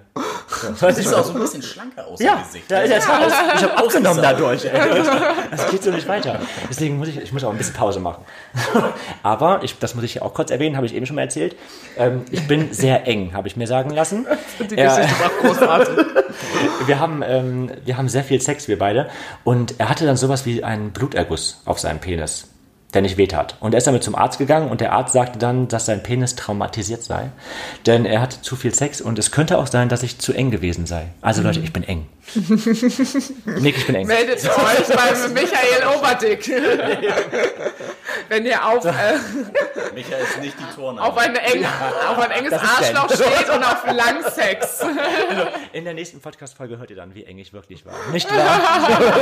[0.79, 2.69] So, Du siehst auch so ein bisschen schlanker aus ja, im Gesicht.
[2.71, 3.31] ja, ist jetzt raus.
[3.55, 4.65] Ich habe abgenommen dadurch.
[4.65, 5.03] Ey.
[5.51, 6.39] Das geht so nicht weiter.
[6.69, 8.23] Deswegen muss ich, ich muss auch ein bisschen Pause machen.
[9.23, 11.55] Aber, ich, das muss ich auch kurz erwähnen, habe ich eben schon mal erzählt.
[11.97, 14.25] Ähm, ich bin sehr eng, habe ich mir sagen lassen.
[14.59, 14.95] Die Ja.
[14.97, 16.05] Geschichte auch großartig.
[16.85, 19.09] Wir haben, ähm, wir haben sehr viel Sex, wir beide.
[19.43, 22.50] Und er hatte dann sowas wie einen Bluterguss auf seinem Penis,
[22.93, 23.55] der nicht wehtat.
[23.59, 26.35] Und er ist damit zum Arzt gegangen und der Arzt sagte dann, dass sein Penis
[26.35, 27.31] traumatisiert sei.
[27.85, 30.51] Denn er hatte zu viel Sex und es könnte auch sein, dass ich zu eng
[30.51, 31.07] gewesen sei.
[31.21, 32.07] Also Leute, ich bin eng.
[33.45, 34.07] Nick, ich bin eng.
[34.07, 36.47] Meldet euch bei Michael Oberdick.
[38.29, 38.91] Wenn ihr auf, äh,
[39.93, 41.03] Michael ist nicht die Turner.
[41.03, 41.65] auf, ein eng,
[42.09, 44.85] auf ein enges Arschloch steht und auf Langsex.
[45.73, 47.93] In der nächsten Podcast-Folge hört ihr dann, wie eng ich wirklich war.
[48.11, 49.21] Nicht wahr?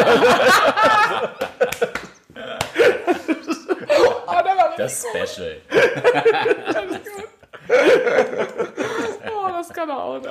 [4.79, 5.57] Der war das Special.
[9.31, 10.25] Oh, das kann er auch nicht.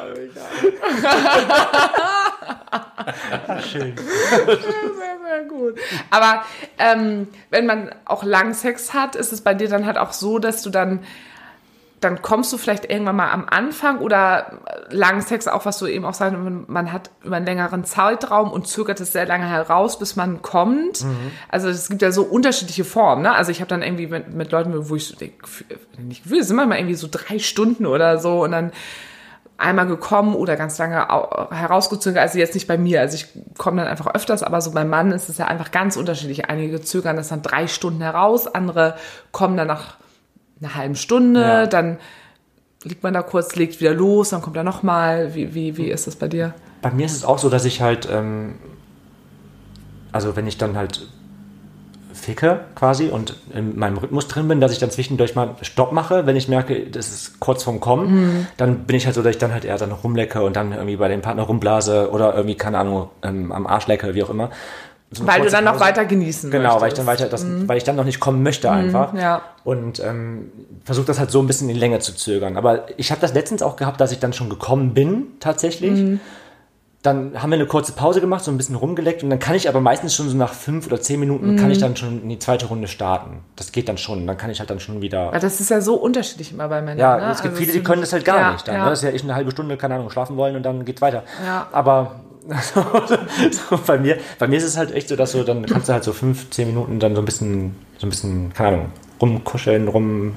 [3.71, 3.97] Schön.
[3.97, 4.57] Sehr,
[5.25, 5.79] sehr gut.
[6.11, 6.45] Aber
[6.79, 10.41] ähm, wenn man auch lang Sex hat, ist es bei dir dann halt auch so,
[10.41, 11.05] dass du dann
[12.01, 14.59] dann kommst du vielleicht irgendwann mal am Anfang oder
[14.91, 16.37] langen Sex auch, was du eben auch sagst,
[16.69, 21.05] man hat über einen längeren Zeitraum und zögert es sehr lange heraus, bis man kommt.
[21.49, 23.23] Also es gibt ja so unterschiedliche Formen.
[23.23, 23.33] Ne?
[23.35, 25.15] Also ich habe dann irgendwie mit, mit Leuten, wo ich so,
[25.99, 28.73] nicht Gefühl, sind manchmal irgendwie so drei Stunden oder so und dann
[29.57, 33.27] einmal gekommen oder ganz lange au- herausgezögert, also jetzt nicht bei mir, also ich
[33.59, 36.49] komme dann einfach öfters, aber so beim Mann ist es ja einfach ganz unterschiedlich.
[36.49, 38.95] Einige zögern das dann drei Stunden heraus, andere
[39.33, 39.97] kommen dann nach
[40.61, 41.67] einer halben Stunde, Ja.
[41.67, 41.99] dann
[42.85, 45.35] liegt man da kurz, legt wieder los, dann kommt er nochmal.
[45.35, 46.55] Wie, wie, wie ist das bei dir?
[46.83, 48.55] Bei mir ist es auch so, dass ich halt, ähm,
[50.13, 51.07] also wenn ich dann halt
[52.13, 56.27] ficke quasi und in meinem Rhythmus drin bin, dass ich dann zwischendurch mal Stopp mache,
[56.27, 59.39] wenn ich merke, das ist kurz vorm Kommen, dann bin ich halt so, dass ich
[59.39, 62.79] dann halt eher dann rumlecke und dann irgendwie bei dem Partner rumblase oder irgendwie, keine
[62.79, 64.51] Ahnung, ähm, am Arsch lecke, wie auch immer.
[65.11, 65.85] So Weil du dann noch Pause.
[65.85, 66.99] weiter genießen Genau, weil ich möchtest.
[66.99, 67.07] Mhm.
[67.07, 69.15] dann weiter, das, weil ich dann noch nicht kommen möchte einfach.
[69.15, 69.41] ja.
[69.65, 70.51] Und ähm,
[70.85, 72.57] versuche das halt so ein bisschen in die Länge zu zögern.
[72.59, 75.93] Aber ich habe das letztens auch gehabt, dass ich dann schon gekommen bin, tatsächlich.
[75.93, 76.21] Mhm.
[77.03, 79.69] Dann haben wir eine kurze Pause gemacht, so ein bisschen rumgeleckt und dann kann ich
[79.69, 81.71] aber meistens schon so nach fünf oder zehn Minuten kann Mhm.
[81.71, 83.45] ich dann schon in die zweite Runde starten.
[83.57, 84.27] Das geht dann schon.
[84.27, 85.31] Dann kann ich halt dann schon wieder.
[85.33, 86.99] Weil das ist ja so unterschiedlich immer bei Männern.
[86.99, 87.31] Ja, ne?
[87.31, 88.67] es gibt Also viele, die können das halt gar ja, nicht.
[88.67, 88.85] Dann, ja.
[88.85, 88.91] ne?
[88.91, 91.23] Das ist ja ich eine halbe Stunde, keine Ahnung, schlafen wollen und dann geht weiter.
[91.47, 91.69] Ja.
[91.71, 92.17] Aber
[93.51, 95.93] so bei mir, bei mir ist es halt echt so, dass du dann kannst du
[95.93, 99.89] halt so fünf, zehn Minuten dann so ein bisschen, so ein bisschen, keine Ahnung, rumkuscheln,
[99.89, 100.35] rum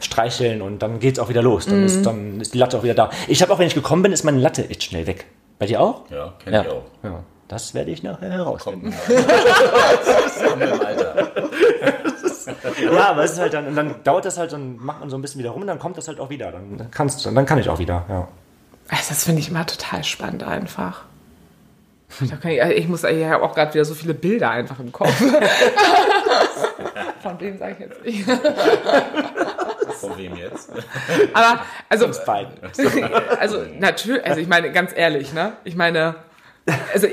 [0.00, 1.66] streicheln und dann geht's auch wieder los.
[1.66, 1.86] Dann, Mhm.
[1.86, 3.10] ist, dann ist die Latte auch wieder da.
[3.28, 5.26] Ich habe auch, wenn ich gekommen bin, ist meine Latte echt schnell weg.
[5.58, 6.02] Bei dir auch?
[6.10, 6.82] Ja, kenn ich auch.
[7.02, 7.20] Ja.
[7.48, 8.92] Das werde ich nachher herausfinden.
[10.84, 11.32] Alter.
[12.92, 15.16] Ja, aber es ist halt dann, und dann dauert das halt und macht man so
[15.16, 16.50] ein bisschen wieder rum und dann kommt das halt auch wieder.
[16.50, 18.26] Dann kannst du, dann kann ich auch wieder, ja.
[18.88, 21.04] Also das finde ich immer total spannend einfach.
[22.20, 24.92] Da kann ich, ich muss ich habe auch gerade wieder so viele Bilder einfach im
[24.92, 25.12] Kopf.
[27.22, 28.24] Von wem sage ich jetzt nicht.
[30.00, 30.70] Von wem jetzt?
[31.32, 32.52] Aber also Beiden.
[33.38, 35.52] also natürlich, also ich meine ganz ehrlich, ne?
[35.64, 36.16] Ich meine,
[36.92, 37.06] also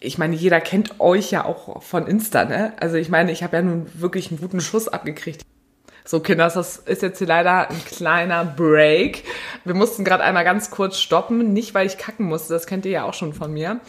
[0.00, 2.72] ich meine, jeder kennt euch ja auch von Insta, ne?
[2.80, 5.42] Also ich meine, ich habe ja nun wirklich einen guten Schuss abgekriegt.
[6.04, 9.24] So, Kinders, das ist jetzt hier leider ein kleiner Break.
[9.64, 12.90] Wir mussten gerade einmal ganz kurz stoppen, nicht weil ich kacken musste, das kennt ihr
[12.90, 13.80] ja auch schon von mir.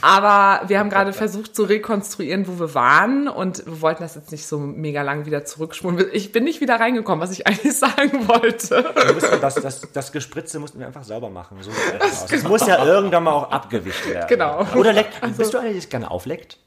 [0.00, 4.32] Aber wir haben gerade versucht zu rekonstruieren, wo wir waren und wir wollten das jetzt
[4.32, 6.06] nicht so mega lang wieder zurückspulen.
[6.12, 8.94] Ich bin nicht wieder reingekommen, was ich eigentlich sagen wollte.
[9.42, 11.58] Das, das, das Gespritze mussten wir einfach sauber machen.
[11.60, 12.26] So das aus.
[12.30, 14.26] Das muss ja irgendwann mal auch abgewischt werden.
[14.28, 14.66] Genau.
[14.74, 15.20] Oder leckt.
[15.36, 16.58] Bist du sich gerne aufleckt?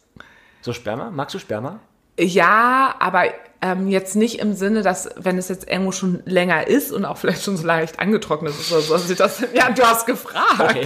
[0.62, 1.10] So Sperma?
[1.10, 1.80] Magst du Sperma?
[2.20, 3.26] Ja, aber
[3.62, 7.18] ähm, jetzt nicht im Sinne, dass wenn es jetzt irgendwo schon länger ist und auch
[7.18, 9.42] vielleicht schon so leicht angetrocknet ist oder so, dass ich das.
[9.54, 10.78] Ja, du hast gefragt.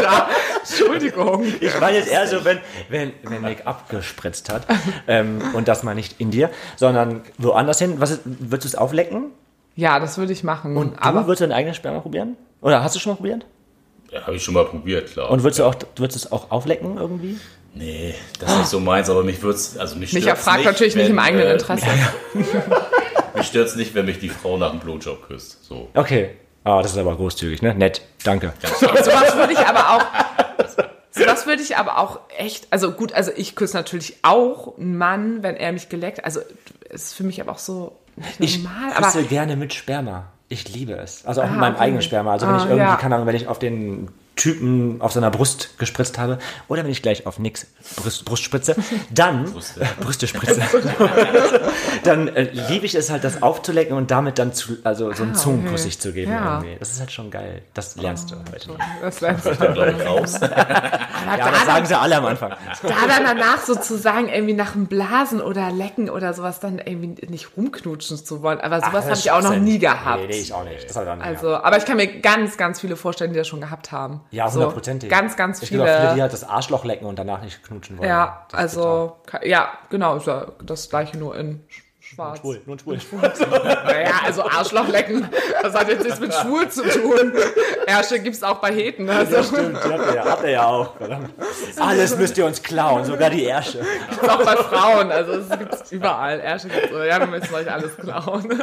[0.00, 0.28] Ja,
[0.60, 1.44] Entschuldigung.
[1.60, 2.58] Ich meine jetzt eher so, wenn,
[2.88, 4.66] wenn, wenn Nick abgespritzt hat.
[5.06, 7.96] ähm, und das mal nicht in dir, sondern woanders hin.
[7.98, 9.26] Was ist, würdest du es auflecken?
[9.76, 10.76] Ja, das würde ich machen.
[10.76, 12.36] Und du aber würdest du deinen eigenen Sperma probieren?
[12.60, 13.46] Oder hast du schon mal probiert?
[14.10, 15.30] Ja, habe ich schon mal probiert, klar.
[15.30, 17.38] Und würdest du auch, würdest du es auch auflecken irgendwie?
[17.74, 20.94] Nee, das ist nicht so meins, aber mich wird's, also mich Micha stört's fragt natürlich
[20.96, 21.86] nicht wenn, im eigenen äh, Interesse.
[22.34, 22.46] Mich,
[23.34, 25.64] mich stört's nicht, wenn mich die Frau nach dem Blowjob küsst.
[25.64, 25.88] So.
[25.94, 26.30] Okay.
[26.64, 27.74] Ah, das ist aber großzügig, ne?
[27.74, 28.02] Nett.
[28.24, 28.52] Danke.
[28.80, 30.04] Sowas würde ich aber auch.
[31.10, 32.66] Sowas würde ich aber auch echt.
[32.70, 36.24] Also gut, also ich küsse natürlich auch einen Mann, wenn er mich geleckt.
[36.24, 36.40] Also
[36.90, 37.96] ist für mich aber auch so
[38.38, 38.92] nicht Ich normal.
[38.94, 40.26] Aber küsse gerne mit Sperma.
[40.50, 41.24] Ich liebe es.
[41.26, 41.82] Also auch mit Ah, meinem okay.
[41.84, 42.32] eigenen Sperma.
[42.32, 42.96] Also wenn Ah, ich irgendwie, ja.
[42.96, 44.08] keine Ahnung, wenn ich auf den
[44.38, 47.66] Typen auf seiner Brust gespritzt habe oder wenn ich gleich auf nix
[47.96, 48.76] Brust, Brust spritze,
[49.10, 49.86] dann Brüste.
[50.00, 50.62] Brüste spritze,
[52.04, 55.34] dann äh, liebe ich es halt, das aufzulecken und damit dann zu, also so einen
[55.34, 56.32] Zungenkuss sich zu geben.
[56.32, 56.58] Ja.
[56.60, 56.78] Irgendwie.
[56.78, 57.62] Das ist halt schon geil.
[57.74, 58.68] Das lernst du heute.
[58.68, 58.78] noch.
[59.02, 59.50] Das lernst du.
[59.56, 60.40] Gleich raus.
[61.28, 62.50] Ja, da, das sagen sie alle am Anfang.
[62.82, 67.48] da dann danach sozusagen irgendwie nach dem Blasen oder Lecken oder sowas dann irgendwie nicht
[67.56, 68.60] rumknutschen zu wollen.
[68.60, 70.22] Aber sowas habe ich auch noch nie gehabt.
[70.22, 70.88] Nee, nee, ich auch nicht.
[70.88, 73.38] Das hab ich auch nicht Also, aber ich kann mir ganz, ganz viele vorstellen, die
[73.38, 74.20] das schon gehabt haben.
[74.30, 75.08] Ja, So, hundertprozentig.
[75.10, 75.84] ganz, ganz Es viele.
[75.84, 78.08] gibt auch viele, die halt das Arschloch lecken und danach nicht knutschen wollen.
[78.08, 81.82] ja, Das also, ja, genau, ist ja das gleiche nur in sch-
[82.14, 82.38] schwarz.
[82.38, 82.42] auch.
[82.42, 82.98] Schwul, nur schwul.
[83.84, 85.28] Naja, also Arschloch lecken,
[85.62, 87.32] das hat jetzt nichts mit schwul zu tun.
[87.86, 89.08] Ärsche gibt's auch bei Heten.
[89.08, 90.96] Also, Stimmt, die habt ihr ja, habt ihr ja auch.
[90.98, 91.30] Verdammt.
[91.80, 93.80] Alles müsst ihr uns klauen, sogar die Ärsche.
[94.10, 96.38] gibt's auch bei Frauen, also es gibt's überall.
[96.40, 98.62] Ärsche gibt's, ja, wir müssen euch alles klauen.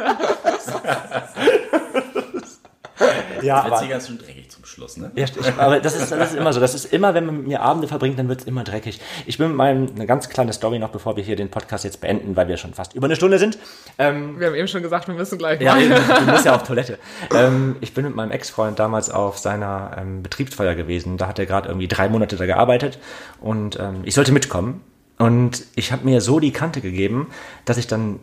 [3.42, 5.10] Ja, sie ganz schön dreckig zum Schluss, ne?
[5.14, 6.60] ja, ich, aber das, ist, das ist immer so.
[6.60, 9.00] Das ist immer, wenn man mit mir Abende verbringt, dann wird es immer dreckig.
[9.26, 12.00] Ich bin mit meinem, eine ganz kleine Story noch, bevor wir hier den Podcast jetzt
[12.00, 13.58] beenden, weil wir schon fast über eine Stunde sind.
[13.98, 16.62] Ähm, Wir haben eben schon gesagt, wir müssen gleich Ja, eben, du musst ja auf
[16.62, 16.98] Toilette.
[17.34, 21.18] Ähm, ich bin mit meinem Ex-Freund damals auf seiner ähm, Betriebsfeier gewesen.
[21.18, 22.98] Da hat er gerade irgendwie drei Monate da gearbeitet
[23.40, 24.82] und ähm, ich sollte mitkommen.
[25.18, 27.28] Und ich habe mir so die Kante gegeben,
[27.64, 28.20] dass ich dann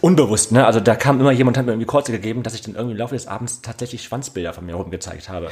[0.00, 0.64] unbewusst, ne?
[0.66, 2.98] Also da kam immer jemand, hat mir irgendwie Kurze gegeben, dass ich dann irgendwie im
[2.98, 5.50] Laufe des Abends tatsächlich Schwanzbilder von mir rumgezeigt habe.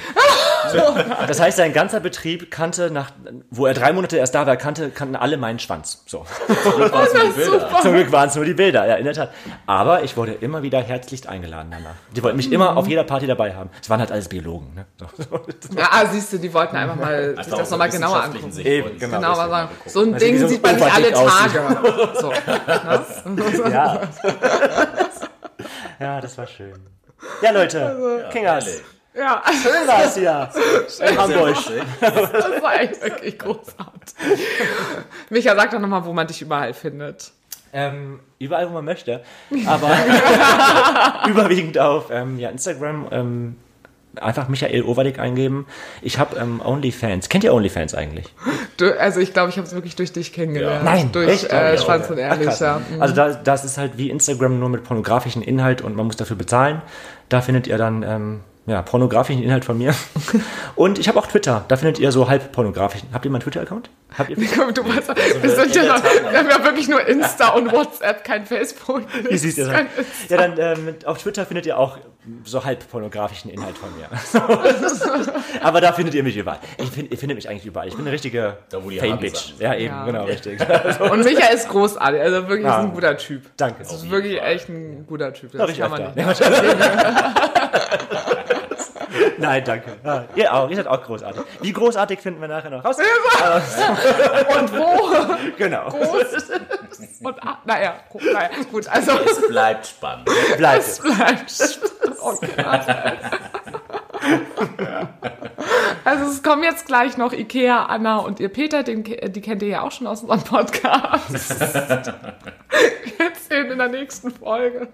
[1.26, 3.12] Das heißt, sein ganzer Betrieb kannte nach,
[3.50, 6.02] wo er drei Monate erst da war, kannte, kannten alle meinen Schwanz.
[6.06, 6.24] So.
[6.48, 7.68] Die Bilder.
[7.82, 9.30] Zum Glück waren es nur die Bilder, ja, in der Tat.
[9.66, 11.94] Aber ich wurde immer wieder herzlichst eingeladen danach.
[12.16, 13.70] Die wollten mich immer auf jeder Party dabei haben.
[13.80, 14.86] Es waren halt alles Biologen, ne?
[14.98, 15.06] So.
[15.76, 18.52] Ja, ah, siehst du, die wollten einfach mal sich Einfach das nochmal genauer angucken.
[18.52, 21.58] Sicht Eben, genau, Genau, sagen, so ein sie Ding sieht man nicht alle Tage.
[22.18, 22.32] So.
[23.70, 23.97] Ja.
[26.00, 26.74] ja, das war schön.
[27.42, 28.82] Ja, Leute, Kingers, Ehrlich.
[29.14, 30.48] Ja, schön war es hier
[31.00, 31.56] in Hamburg.
[32.00, 34.14] das war echt wirklich großartig.
[35.30, 37.32] Micha, sag doch nochmal, wo man dich überall findet.
[37.72, 39.22] Ähm, überall, wo man möchte.
[39.66, 39.90] Aber
[41.28, 43.08] überwiegend auf ähm, ja, Instagram.
[43.10, 43.56] Ähm,
[44.22, 45.66] einfach Michael Overdick eingeben.
[46.02, 47.28] Ich habe ähm, OnlyFans.
[47.28, 48.26] Kennt ihr OnlyFans eigentlich?
[48.76, 50.84] Du, also ich glaube, ich habe es wirklich durch dich kennengelernt.
[50.84, 50.90] Ja.
[50.94, 51.52] Nein, durch echt?
[51.52, 52.60] äh, Schwanz und Ach, Ehrlich, krass.
[52.60, 52.80] ja.
[53.00, 56.36] Also da, das ist halt wie Instagram nur mit pornografischem Inhalt und man muss dafür
[56.36, 56.82] bezahlen.
[57.28, 59.94] Da findet ihr dann ähm, ja, pornografischen Inhalt von mir.
[60.76, 61.64] Und ich habe auch Twitter.
[61.68, 63.08] Da findet ihr so halb pornografischen.
[63.12, 63.90] Habt ihr meinen Twitter-Account?
[64.16, 64.36] Habt ihr?
[64.36, 65.08] Du weißt,
[65.42, 69.02] wir, sind ja noch, wir haben ja wirklich nur Insta und WhatsApp, kein Facebook.
[69.28, 69.72] Wie siehst du das?
[69.72, 69.86] Kein
[70.28, 71.98] Ja, dann äh, mit, auf Twitter findet ihr auch
[72.44, 74.08] so halb pornografischen Inhalt von mir.
[75.62, 76.58] Aber da findet ihr mich überall.
[76.78, 77.88] Ich find, ihr findet mich eigentlich überall.
[77.88, 78.58] Ich bin eine richtige.
[78.72, 80.04] Hasen Ja, eben, Ja.
[80.04, 80.60] genau, richtig.
[81.00, 82.78] Und Micha ist großartig, also wirklich ist Ja.
[82.80, 83.42] ein guter Typ.
[83.56, 83.82] Danke.
[83.82, 85.52] Das ist wirklich echt ein guter Typ.
[85.52, 86.40] Das ich kann man nicht.
[89.38, 89.96] Nein, danke.
[90.04, 90.68] Ja, ihr auch.
[90.70, 91.42] Ihr seid auch großartig.
[91.60, 92.96] Wie großartig finden wir nachher noch raus?
[92.98, 95.10] Und wo?
[95.56, 95.86] Genau.
[97.22, 100.28] Und, ah, naja, naja, gut, also Es bleibt spannend.
[100.56, 100.84] Bleibt.
[100.84, 101.80] es bleibt.
[102.20, 102.48] Okay.
[106.04, 109.68] Also es kommen jetzt gleich noch Ikea, Anna und ihr Peter, den, die kennt ihr
[109.68, 111.30] ja auch schon aus unserem Podcast.
[113.18, 114.88] Jetzt sehen in der nächsten Folge.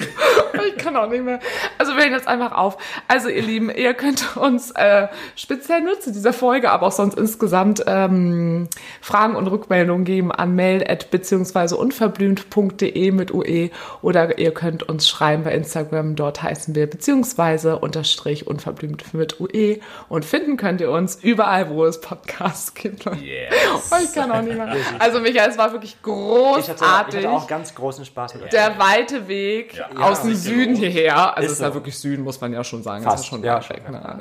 [0.66, 1.40] Ich kann auch nicht mehr.
[1.78, 2.76] Also wir hören jetzt einfach auf.
[3.08, 7.18] Also ihr Lieben, ihr könnt uns äh, speziell nur zu dieser Folge, aber auch sonst
[7.18, 8.68] insgesamt ähm,
[9.00, 13.70] Fragen und Rückmeldungen geben an mail beziehungsweise unverblümt.de mit UE
[14.02, 19.78] oder ihr könnt uns schreiben bei Instagram, dort heißen wir beziehungsweise unterstrich unverblümt mit UE
[20.08, 23.04] und finden könnt ihr uns überall, wo es Podcasts gibt.
[23.04, 23.90] Yes.
[23.92, 24.74] Oh, ich kann auch nicht mehr.
[24.98, 27.26] Also Michael, es war wirklich Ich hatte, ich großartig.
[27.26, 28.50] hatte auch ganz großen Spaß mit euch.
[28.50, 29.89] Der weite Weg Ja.
[29.98, 30.50] Aus Ja, dem ist so.
[30.50, 31.74] Süden hierher, also Ist es ist ja so.
[31.74, 33.02] wirklich Süden, muss man ja schon sagen.
[33.04, 33.90] Fast, Das ist schon ja, weg.
[33.90, 34.18] Ne?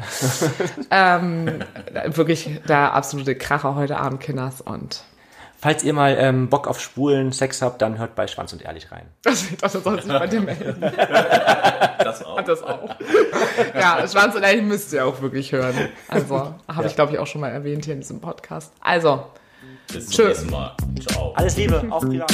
[0.92, 1.64] ähm,
[2.16, 4.62] wirklich der absolute Kracher heute Abend, Kinders.
[4.62, 5.04] Und
[5.62, 8.90] Falls ihr mal ähm, Bock auf schwulen Sex habt, dann hört bei Schwanz und Ehrlich
[8.94, 9.08] rein.
[9.24, 10.82] das, das soll sich bei dir melden.
[12.00, 12.42] Das auch.
[12.44, 12.96] Das auch.
[13.78, 15.76] Ja, Schwanz und Ehrlich müsst ihr auch wirklich hören.
[16.08, 18.72] Also, habe ich glaube ich auch schon mal erwähnt hier in diesem Podcast.
[18.80, 19.26] Also,
[19.92, 20.78] Bis zum nächsten Mal.
[21.10, 21.34] Ciao.
[21.36, 22.34] Alles Liebe, auch privat.